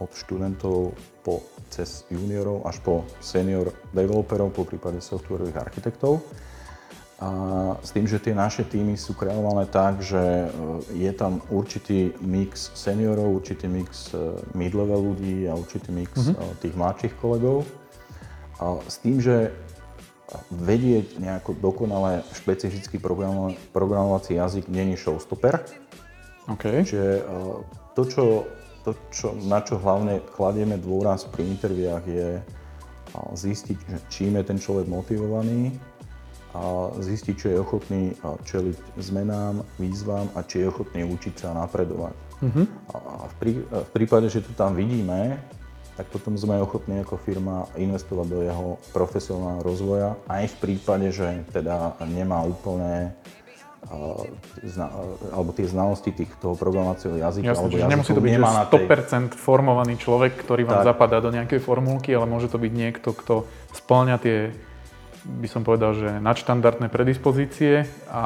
od 0.04 0.12
študentov 0.12 0.92
po 1.24 1.48
cez 1.72 2.04
juniorov 2.12 2.68
až 2.68 2.82
po 2.84 3.08
senior 3.24 3.72
developerov, 3.96 4.52
po 4.52 4.68
prípade 4.68 5.00
softwarových 5.00 5.64
architektov. 5.64 6.20
A 7.18 7.30
s 7.82 7.90
tým, 7.98 8.06
že 8.06 8.22
tie 8.22 8.38
naše 8.38 8.62
týmy 8.62 8.94
sú 8.94 9.18
kreované 9.18 9.66
tak, 9.66 10.06
že 10.06 10.22
e, 10.22 10.48
je 11.02 11.12
tam 11.18 11.42
určitý 11.50 12.14
mix 12.22 12.70
seniorov, 12.78 13.42
určitý 13.42 13.66
mix 13.66 14.14
e, 14.14 14.38
mid-level 14.54 15.02
ľudí 15.02 15.50
a 15.50 15.58
určitý 15.58 15.90
mix 15.90 16.14
mm-hmm. 16.14 16.62
tých 16.62 16.78
mladších 16.78 17.14
kolegov. 17.18 17.66
A 18.62 18.78
s 18.86 19.02
tým, 19.02 19.18
že 19.18 19.50
vedieť 20.54 21.18
nejako 21.18 21.58
dokonale 21.58 22.22
špecifický 22.38 23.02
programovací 23.74 24.38
jazyk 24.38 24.70
není 24.70 24.94
showstopper. 24.94 25.64
Okay. 26.52 26.84
Čiže 26.84 27.24
to, 27.96 28.04
čo, 28.06 28.24
to 28.84 28.92
čo, 29.08 29.32
na 29.48 29.64
čo 29.64 29.80
hlavne 29.80 30.20
kladieme 30.36 30.76
dôraz 30.76 31.24
pri 31.32 31.48
interviách 31.48 32.04
je 32.08 32.30
zistiť, 33.16 33.78
že 33.88 33.98
čím 34.12 34.36
je 34.36 34.44
ten 34.44 34.60
človek 34.60 34.92
motivovaný, 34.92 35.80
a 36.58 36.90
zistiť, 36.98 37.36
či 37.38 37.46
je 37.54 37.62
ochotný 37.62 38.18
čeliť 38.50 38.98
zmenám, 38.98 39.62
výzvam 39.78 40.26
a 40.34 40.42
či 40.42 40.66
je 40.66 40.74
ochotný 40.74 41.06
učiť 41.06 41.34
sa 41.38 41.54
a 41.54 41.58
napredovať. 41.62 42.18
Mm-hmm. 42.42 42.66
A 42.94 42.98
v, 43.30 43.34
prí, 43.38 43.52
v 43.62 43.90
prípade, 43.94 44.28
že 44.34 44.42
to 44.42 44.50
tam 44.58 44.74
vidíme, 44.74 45.38
tak 45.98 46.10
potom 46.14 46.38
sme 46.38 46.62
ochotní 46.62 47.02
ako 47.02 47.18
firma 47.22 47.66
investovať 47.78 48.28
do 48.30 48.40
jeho 48.46 48.68
profesionálneho 48.94 49.62
rozvoja, 49.66 50.10
aj 50.30 50.54
v 50.54 50.56
prípade, 50.62 51.10
že 51.14 51.46
teda 51.54 51.98
nemá 52.06 52.42
úplné 52.46 53.14
alebo 55.32 55.56
tie 55.56 55.64
znalosti 55.64 56.12
tých, 56.12 56.28
toho 56.44 56.60
programovacieho 56.60 57.24
jazyka. 57.24 57.56
Jasne, 57.56 57.62
alebo 57.72 57.78
jazyku, 57.78 57.94
nemusí 57.94 58.12
to 58.12 58.20
byť 58.20 58.34
nemá 58.36 58.52
100% 58.68 58.68
tej... 58.68 59.40
formovaný 59.40 59.96
človek, 59.96 60.34
ktorý 60.44 60.68
vám 60.68 60.84
tak. 60.84 60.88
zapadá 60.92 61.18
do 61.24 61.32
nejakej 61.32 61.64
formulky, 61.64 62.12
ale 62.12 62.28
môže 62.28 62.52
to 62.52 62.60
byť 62.60 62.74
niekto, 62.74 63.16
kto 63.16 63.48
splňa 63.72 64.16
tie 64.20 64.52
by 65.28 65.48
som 65.52 65.62
povedal, 65.68 65.92
že 65.94 66.10
nadštandardné 66.24 66.88
predispozície 66.88 67.84
a, 68.08 68.26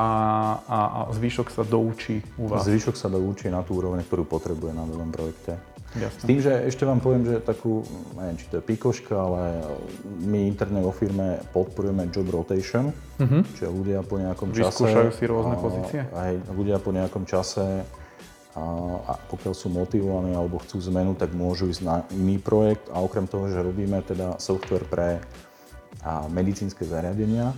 a, 0.62 0.78
a 0.78 1.00
zvyšok 1.12 1.50
sa 1.50 1.66
doučí 1.66 2.22
u 2.38 2.46
vás. 2.46 2.64
Zvyšok 2.64 2.94
sa 2.94 3.10
doučí 3.10 3.50
na 3.50 3.66
tú 3.66 3.82
úroveň, 3.82 4.06
ktorú 4.06 4.30
potrebuje 4.30 4.72
na 4.78 4.86
danom 4.86 5.10
projekte. 5.10 5.58
Jasne. 5.92 6.24
S 6.24 6.24
tým, 6.24 6.40
že 6.40 6.54
ešte 6.72 6.88
vám 6.88 7.04
poviem, 7.04 7.28
že 7.28 7.44
takú, 7.44 7.84
neviem, 8.16 8.40
či 8.40 8.48
to 8.48 8.62
je 8.62 8.64
pikoška, 8.64 9.12
ale 9.12 9.60
my 10.24 10.48
interne 10.48 10.80
vo 10.80 10.96
firme 10.96 11.44
podporujeme 11.52 12.08
job 12.08 12.32
rotation, 12.32 12.96
uh-huh. 13.20 13.44
čiže 13.60 13.68
ľudia 13.68 14.00
po 14.00 14.16
nejakom 14.16 14.56
čase... 14.56 14.72
Vyskúšajú 14.72 15.12
si 15.12 15.24
rôzne 15.28 15.56
pozície? 15.60 16.00
Aj 16.16 16.32
ľudia 16.56 16.80
po 16.80 16.96
nejakom 16.96 17.28
čase 17.28 17.84
a, 18.56 18.64
a 19.04 19.14
pokiaľ 19.20 19.52
sú 19.52 19.68
motivovaní 19.68 20.32
alebo 20.32 20.64
chcú 20.64 20.80
zmenu, 20.80 21.12
tak 21.20 21.36
môžu 21.36 21.68
ísť 21.68 21.84
na 21.84 22.08
iný 22.16 22.40
projekt 22.40 22.88
a 22.96 23.04
okrem 23.04 23.28
toho, 23.28 23.52
že 23.52 23.60
robíme 23.60 24.00
teda 24.08 24.40
software 24.40 24.88
pre 24.88 25.20
a 26.02 26.26
medicínske 26.30 26.86
zariadenia, 26.86 27.52
a, 27.52 27.56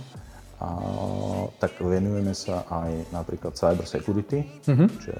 tak 1.60 1.80
venujeme 1.80 2.32
sa 2.36 2.64
aj 2.68 3.12
napríklad 3.12 3.56
cyber 3.56 3.88
security, 3.88 4.44
mm-hmm. 4.64 4.88
čiže 5.00 5.18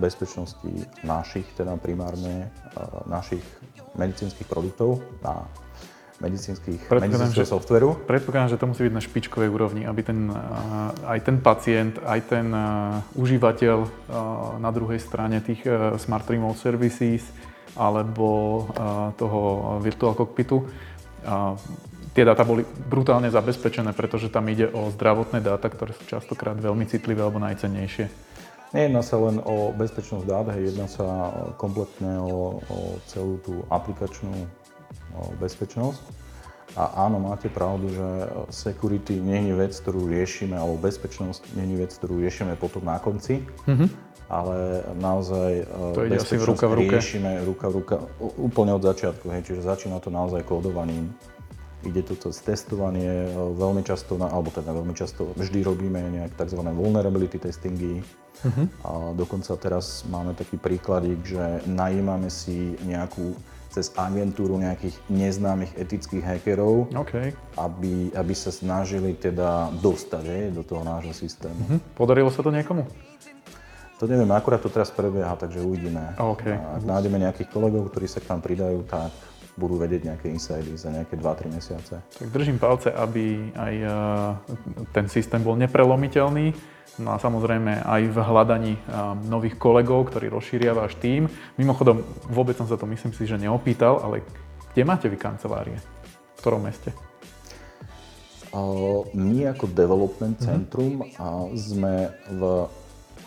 bezpečnosti 0.00 0.72
našich, 1.04 1.46
teda 1.54 1.76
primárne 1.76 2.48
našich 3.06 3.44
medicínskych 3.92 4.48
produktov 4.48 5.04
na 5.20 5.44
medicínskych, 6.22 6.88
medicínskeho 6.88 7.44
softveru. 7.44 7.98
Predpokladám, 8.06 8.54
že 8.54 8.58
to 8.58 8.70
musí 8.70 8.86
byť 8.86 8.94
na 8.94 9.02
špičkovej 9.02 9.50
úrovni, 9.52 9.82
aby 9.84 10.00
ten, 10.06 10.30
aj 11.02 11.18
ten 11.26 11.36
pacient, 11.42 11.98
aj 12.02 12.20
ten 12.30 12.46
užívateľ 13.18 13.78
na 14.62 14.70
druhej 14.70 15.02
strane 15.02 15.42
tých 15.44 15.66
Smart 15.98 16.26
Remote 16.30 16.58
Services 16.62 17.26
alebo 17.74 18.64
toho 19.18 19.40
Virtual 19.82 20.14
Cockpitu 20.14 20.62
tie 22.12 22.24
dáta 22.24 22.44
boli 22.44 22.64
brutálne 22.64 23.32
zabezpečené, 23.32 23.96
pretože 23.96 24.28
tam 24.28 24.48
ide 24.48 24.68
o 24.68 24.92
zdravotné 24.92 25.40
dáta, 25.40 25.72
ktoré 25.72 25.96
sú 25.96 26.04
častokrát 26.08 26.56
veľmi 26.56 26.84
citlivé 26.88 27.24
alebo 27.24 27.40
najcennejšie. 27.40 28.08
Nejedná 28.72 29.04
sa 29.04 29.20
len 29.20 29.36
o 29.44 29.68
bezpečnosť 29.76 30.24
dát, 30.24 30.48
jedná 30.56 30.88
sa 30.88 31.28
kompletne 31.60 32.16
o, 32.24 32.64
o 32.64 32.76
celú 33.04 33.36
tú 33.44 33.68
aplikačnú 33.68 34.32
bezpečnosť. 35.36 36.00
A 36.72 37.04
áno, 37.04 37.20
máte 37.20 37.52
pravdu, 37.52 37.92
že 37.92 38.08
security 38.48 39.20
nie 39.20 39.52
je 39.52 39.54
vec, 39.60 39.76
ktorú 39.76 40.08
riešime, 40.08 40.56
alebo 40.56 40.80
bezpečnosť 40.80 41.52
nie 41.52 41.76
je 41.76 41.84
vec, 41.84 41.92
ktorú 41.92 42.24
riešime 42.24 42.56
potom 42.56 42.88
na 42.88 42.96
konci, 42.96 43.44
mm-hmm. 43.68 43.88
ale 44.32 44.80
naozaj 44.96 45.68
to 45.92 46.08
bezpečnosť 46.08 46.48
ruka 46.48 46.66
v 46.72 46.74
ruke. 46.80 46.94
riešime 46.96 47.44
ruka 47.44 47.66
v 47.68 47.74
ruka 47.76 47.96
úplne 48.40 48.72
od 48.72 48.88
začiatku. 48.88 49.28
Hej, 49.36 49.52
čiže 49.52 49.68
začína 49.68 50.00
to 50.00 50.08
naozaj 50.08 50.40
kódovaním 50.48 51.12
Ide 51.82 52.02
to 52.06 52.14
cez 52.14 52.38
testovanie, 52.46 53.26
veľmi 53.34 53.82
často, 53.82 54.14
alebo 54.14 54.54
teda 54.54 54.70
veľmi 54.70 54.94
často 54.94 55.34
vždy 55.34 55.66
robíme 55.66 55.98
nejak 55.98 56.38
tzv. 56.38 56.62
vulnerability 56.62 57.42
testingy. 57.42 58.06
Uh-huh. 58.42 58.66
A 58.86 58.90
dokonca 59.18 59.54
teraz 59.58 60.06
máme 60.06 60.34
taký 60.34 60.58
príkladík, 60.62 61.20
že 61.26 61.62
najímame 61.66 62.30
si 62.30 62.78
nejakú 62.86 63.34
cez 63.72 63.88
agentúru 63.96 64.60
nejakých 64.60 64.94
neznámych 65.08 65.72
etických 65.80 66.22
hackerov, 66.22 66.92
okay. 66.92 67.32
aby, 67.56 68.12
aby 68.12 68.34
sa 68.36 68.52
snažili 68.52 69.16
teda 69.16 69.72
dostať 69.80 70.22
že, 70.22 70.38
do 70.52 70.62
toho 70.62 70.84
nášho 70.84 71.16
systému. 71.16 71.56
Uh-huh. 71.56 71.80
Podarilo 71.96 72.28
sa 72.28 72.44
to 72.44 72.52
niekomu? 72.52 72.84
To 74.02 74.10
neviem, 74.10 74.28
akurát 74.34 74.58
to 74.58 74.66
teraz 74.66 74.90
prebieha, 74.90 75.38
takže 75.38 75.62
uvidíme. 75.62 76.18
Okay. 76.18 76.58
Ak 76.58 76.82
nájdeme 76.82 77.22
nejakých 77.22 77.54
kolegov, 77.54 77.86
ktorí 77.94 78.10
sa 78.10 78.18
k 78.18 78.34
nám 78.34 78.42
pridajú, 78.42 78.82
tak 78.90 79.14
budú 79.62 79.78
vedieť 79.78 80.10
nejaké 80.10 80.26
insidy 80.26 80.74
za 80.74 80.90
nejaké 80.90 81.14
2-3 81.14 81.54
mesiace. 81.54 82.02
Tak 82.02 82.28
držím 82.34 82.58
palce, 82.58 82.90
aby 82.90 83.54
aj 83.54 83.74
uh, 83.86 83.94
ten 84.90 85.06
systém 85.06 85.38
bol 85.38 85.54
neprelomiteľný 85.54 86.50
No 87.00 87.16
a 87.16 87.18
samozrejme 87.18 87.88
aj 87.88 88.02
v 88.12 88.18
hľadaní 88.20 88.74
nových 89.24 89.56
kolegov, 89.56 90.12
ktorí 90.12 90.28
rozšíria 90.28 90.76
váš 90.76 91.00
tím. 91.00 91.24
Mimochodom, 91.56 92.04
vôbec 92.28 92.52
som 92.52 92.68
sa 92.68 92.76
to 92.76 92.84
myslím 92.84 93.16
si, 93.16 93.24
že 93.24 93.40
neopýtal, 93.40 94.04
ale 94.04 94.20
kde 94.76 94.82
máte 94.84 95.08
vy 95.08 95.16
kancelárie? 95.16 95.80
V 95.80 96.38
ktorom 96.44 96.68
meste? 96.68 96.92
My 99.16 99.38
ako 99.56 99.72
development 99.72 100.36
mhm. 100.36 100.44
centrum 100.44 101.00
mm-hmm. 101.00 101.56
sme 101.56 102.12
v 102.28 102.42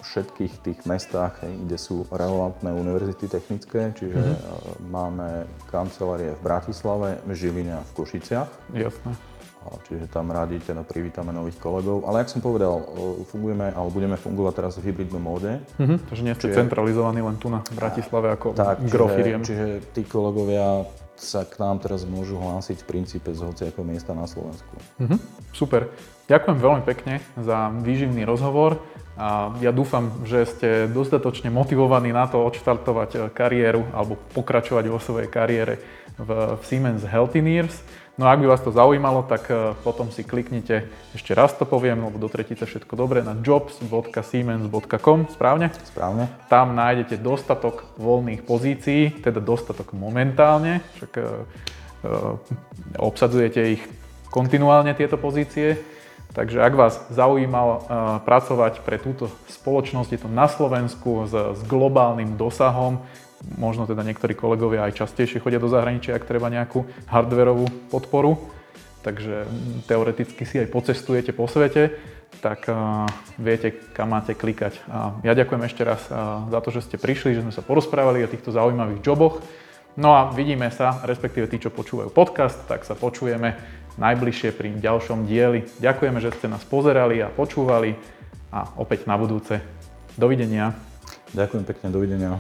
všetkých 0.06 0.54
tých 0.62 0.80
mestách, 0.86 1.42
kde 1.42 1.78
sú 1.82 2.06
relevantné 2.14 2.70
univerzity 2.70 3.26
technické, 3.26 3.90
čiže 3.98 4.22
mm-hmm. 4.22 4.90
máme 4.94 5.50
kancelárie 5.74 6.38
v 6.38 6.42
Bratislave, 6.46 7.20
v 7.26 7.32
Žiline 7.34 7.74
a 7.74 7.82
v 7.82 7.92
Košiciach. 7.98 8.50
Jasné. 8.78 9.14
Čiže 9.90 10.06
tam 10.14 10.30
rádi 10.30 10.62
teda 10.62 10.86
privítame 10.86 11.34
nových 11.34 11.58
kolegov. 11.58 12.06
Ale 12.06 12.22
jak 12.22 12.30
som 12.30 12.38
povedal, 12.38 12.86
fungujeme, 13.34 13.74
alebo 13.74 13.90
budeme 13.98 14.14
fungovať 14.14 14.54
teraz 14.54 14.78
v 14.78 14.94
hybridnom 14.94 15.26
móde. 15.26 15.58
Mm-hmm. 15.82 15.98
Takže 16.06 16.22
nie 16.22 16.34
ste 16.38 16.54
centralizovaní 16.54 17.26
len 17.26 17.34
tu 17.42 17.50
na 17.50 17.66
Bratislave 17.74 18.30
ako 18.30 18.54
tak, 18.54 18.86
čiže, 18.86 19.42
čiže 19.42 19.66
tí 19.90 20.06
kolegovia 20.06 20.86
sa 21.18 21.50
k 21.50 21.58
nám 21.58 21.82
teraz 21.82 22.06
môžu 22.06 22.38
hlásiť 22.38 22.84
v 22.84 22.86
princípe 22.86 23.34
z 23.34 23.42
hociakého 23.42 23.82
miesta 23.82 24.14
na 24.14 24.30
Slovensku. 24.30 24.70
Mm-hmm. 25.02 25.20
Super. 25.50 25.90
Ďakujem 26.30 26.58
veľmi 26.62 26.84
pekne 26.86 27.26
za 27.34 27.74
výživný 27.74 28.22
rozhovor. 28.22 28.78
A 29.16 29.56
ja 29.64 29.72
dúfam, 29.72 30.12
že 30.28 30.44
ste 30.44 30.70
dostatočne 30.92 31.48
motivovaní 31.48 32.12
na 32.12 32.28
to 32.28 32.44
odštartovať 32.44 33.10
eh, 33.16 33.22
kariéru 33.32 33.88
alebo 33.96 34.20
pokračovať 34.36 34.86
vo 34.92 35.00
svojej 35.00 35.32
kariére 35.32 35.80
v, 36.20 36.60
v 36.60 36.62
Siemens 36.68 37.08
Healthineers. 37.08 37.80
No 38.16 38.32
a 38.32 38.32
ak 38.32 38.40
by 38.44 38.48
vás 38.48 38.64
to 38.64 38.76
zaujímalo, 38.76 39.24
tak 39.24 39.48
eh, 39.48 39.72
potom 39.88 40.12
si 40.12 40.28
kliknite, 40.28 40.92
ešte 41.16 41.32
raz 41.32 41.56
to 41.56 41.64
poviem, 41.64 42.04
lebo 42.04 42.20
do 42.20 42.28
tretice 42.28 42.68
všetko 42.68 42.96
dobre, 43.00 43.24
na 43.24 43.40
jobs.siemens.com, 43.40 45.32
správne? 45.32 45.72
Správne. 45.88 46.28
Tam 46.52 46.76
nájdete 46.76 47.16
dostatok 47.20 47.88
voľných 47.96 48.44
pozícií, 48.44 49.24
teda 49.24 49.40
dostatok 49.40 49.96
momentálne, 49.96 50.84
však 51.00 51.12
e, 51.16 51.24
obsadzujete 53.00 53.80
ich 53.80 53.84
kontinuálne 54.32 54.92
tieto 54.92 55.16
pozície. 55.16 55.80
Takže 56.36 56.60
ak 56.60 56.74
vás 56.76 57.00
zaujímalo 57.16 57.74
uh, 57.80 57.84
pracovať 58.28 58.84
pre 58.84 59.00
túto 59.00 59.32
spoločnosť, 59.48 60.10
je 60.12 60.20
to 60.20 60.30
na 60.30 60.52
Slovensku 60.52 61.32
s, 61.32 61.32
s 61.32 61.62
globálnym 61.64 62.36
dosahom, 62.36 63.00
možno 63.56 63.88
teda 63.88 64.04
niektorí 64.04 64.36
kolegovia 64.36 64.84
aj 64.84 65.00
častejšie 65.00 65.40
chodia 65.40 65.64
do 65.64 65.72
zahraničia, 65.72 66.12
ak 66.12 66.28
treba 66.28 66.52
nejakú 66.52 66.84
hardverovú 67.08 67.88
podporu, 67.88 68.36
takže 69.00 69.48
teoreticky 69.88 70.44
si 70.44 70.60
aj 70.60 70.76
pocestujete 70.76 71.32
po 71.32 71.48
svete, 71.48 71.96
tak 72.44 72.68
uh, 72.68 73.08
viete, 73.40 73.72
kam 73.96 74.12
máte 74.12 74.36
klikať. 74.36 74.84
Uh, 74.92 75.16
ja 75.24 75.32
ďakujem 75.32 75.64
ešte 75.64 75.88
raz 75.88 76.04
uh, 76.12 76.52
za 76.52 76.60
to, 76.60 76.70
že 76.76 76.84
ste 76.84 77.00
prišli, 77.00 77.40
že 77.40 77.48
sme 77.48 77.56
sa 77.56 77.64
porozprávali 77.64 78.28
o 78.28 78.32
týchto 78.32 78.52
zaujímavých 78.52 79.00
joboch. 79.08 79.40
No 79.96 80.12
a 80.12 80.36
vidíme 80.36 80.68
sa, 80.76 81.00
respektíve 81.08 81.48
tí, 81.48 81.64
čo 81.64 81.72
počúvajú 81.72 82.12
podcast, 82.12 82.60
tak 82.68 82.84
sa 82.84 83.00
počujeme 83.00 83.56
najbližšie 83.96 84.56
pri 84.56 84.76
ďalšom 84.80 85.28
dieli. 85.28 85.68
Ďakujeme, 85.80 86.20
že 86.20 86.36
ste 86.36 86.48
nás 86.52 86.64
pozerali 86.64 87.24
a 87.24 87.32
počúvali 87.32 87.96
a 88.52 88.76
opäť 88.80 89.08
na 89.08 89.16
budúce. 89.20 89.60
Dovidenia. 90.16 90.72
Ďakujem 91.36 91.64
pekne, 91.68 91.88
dovidenia. 91.92 92.40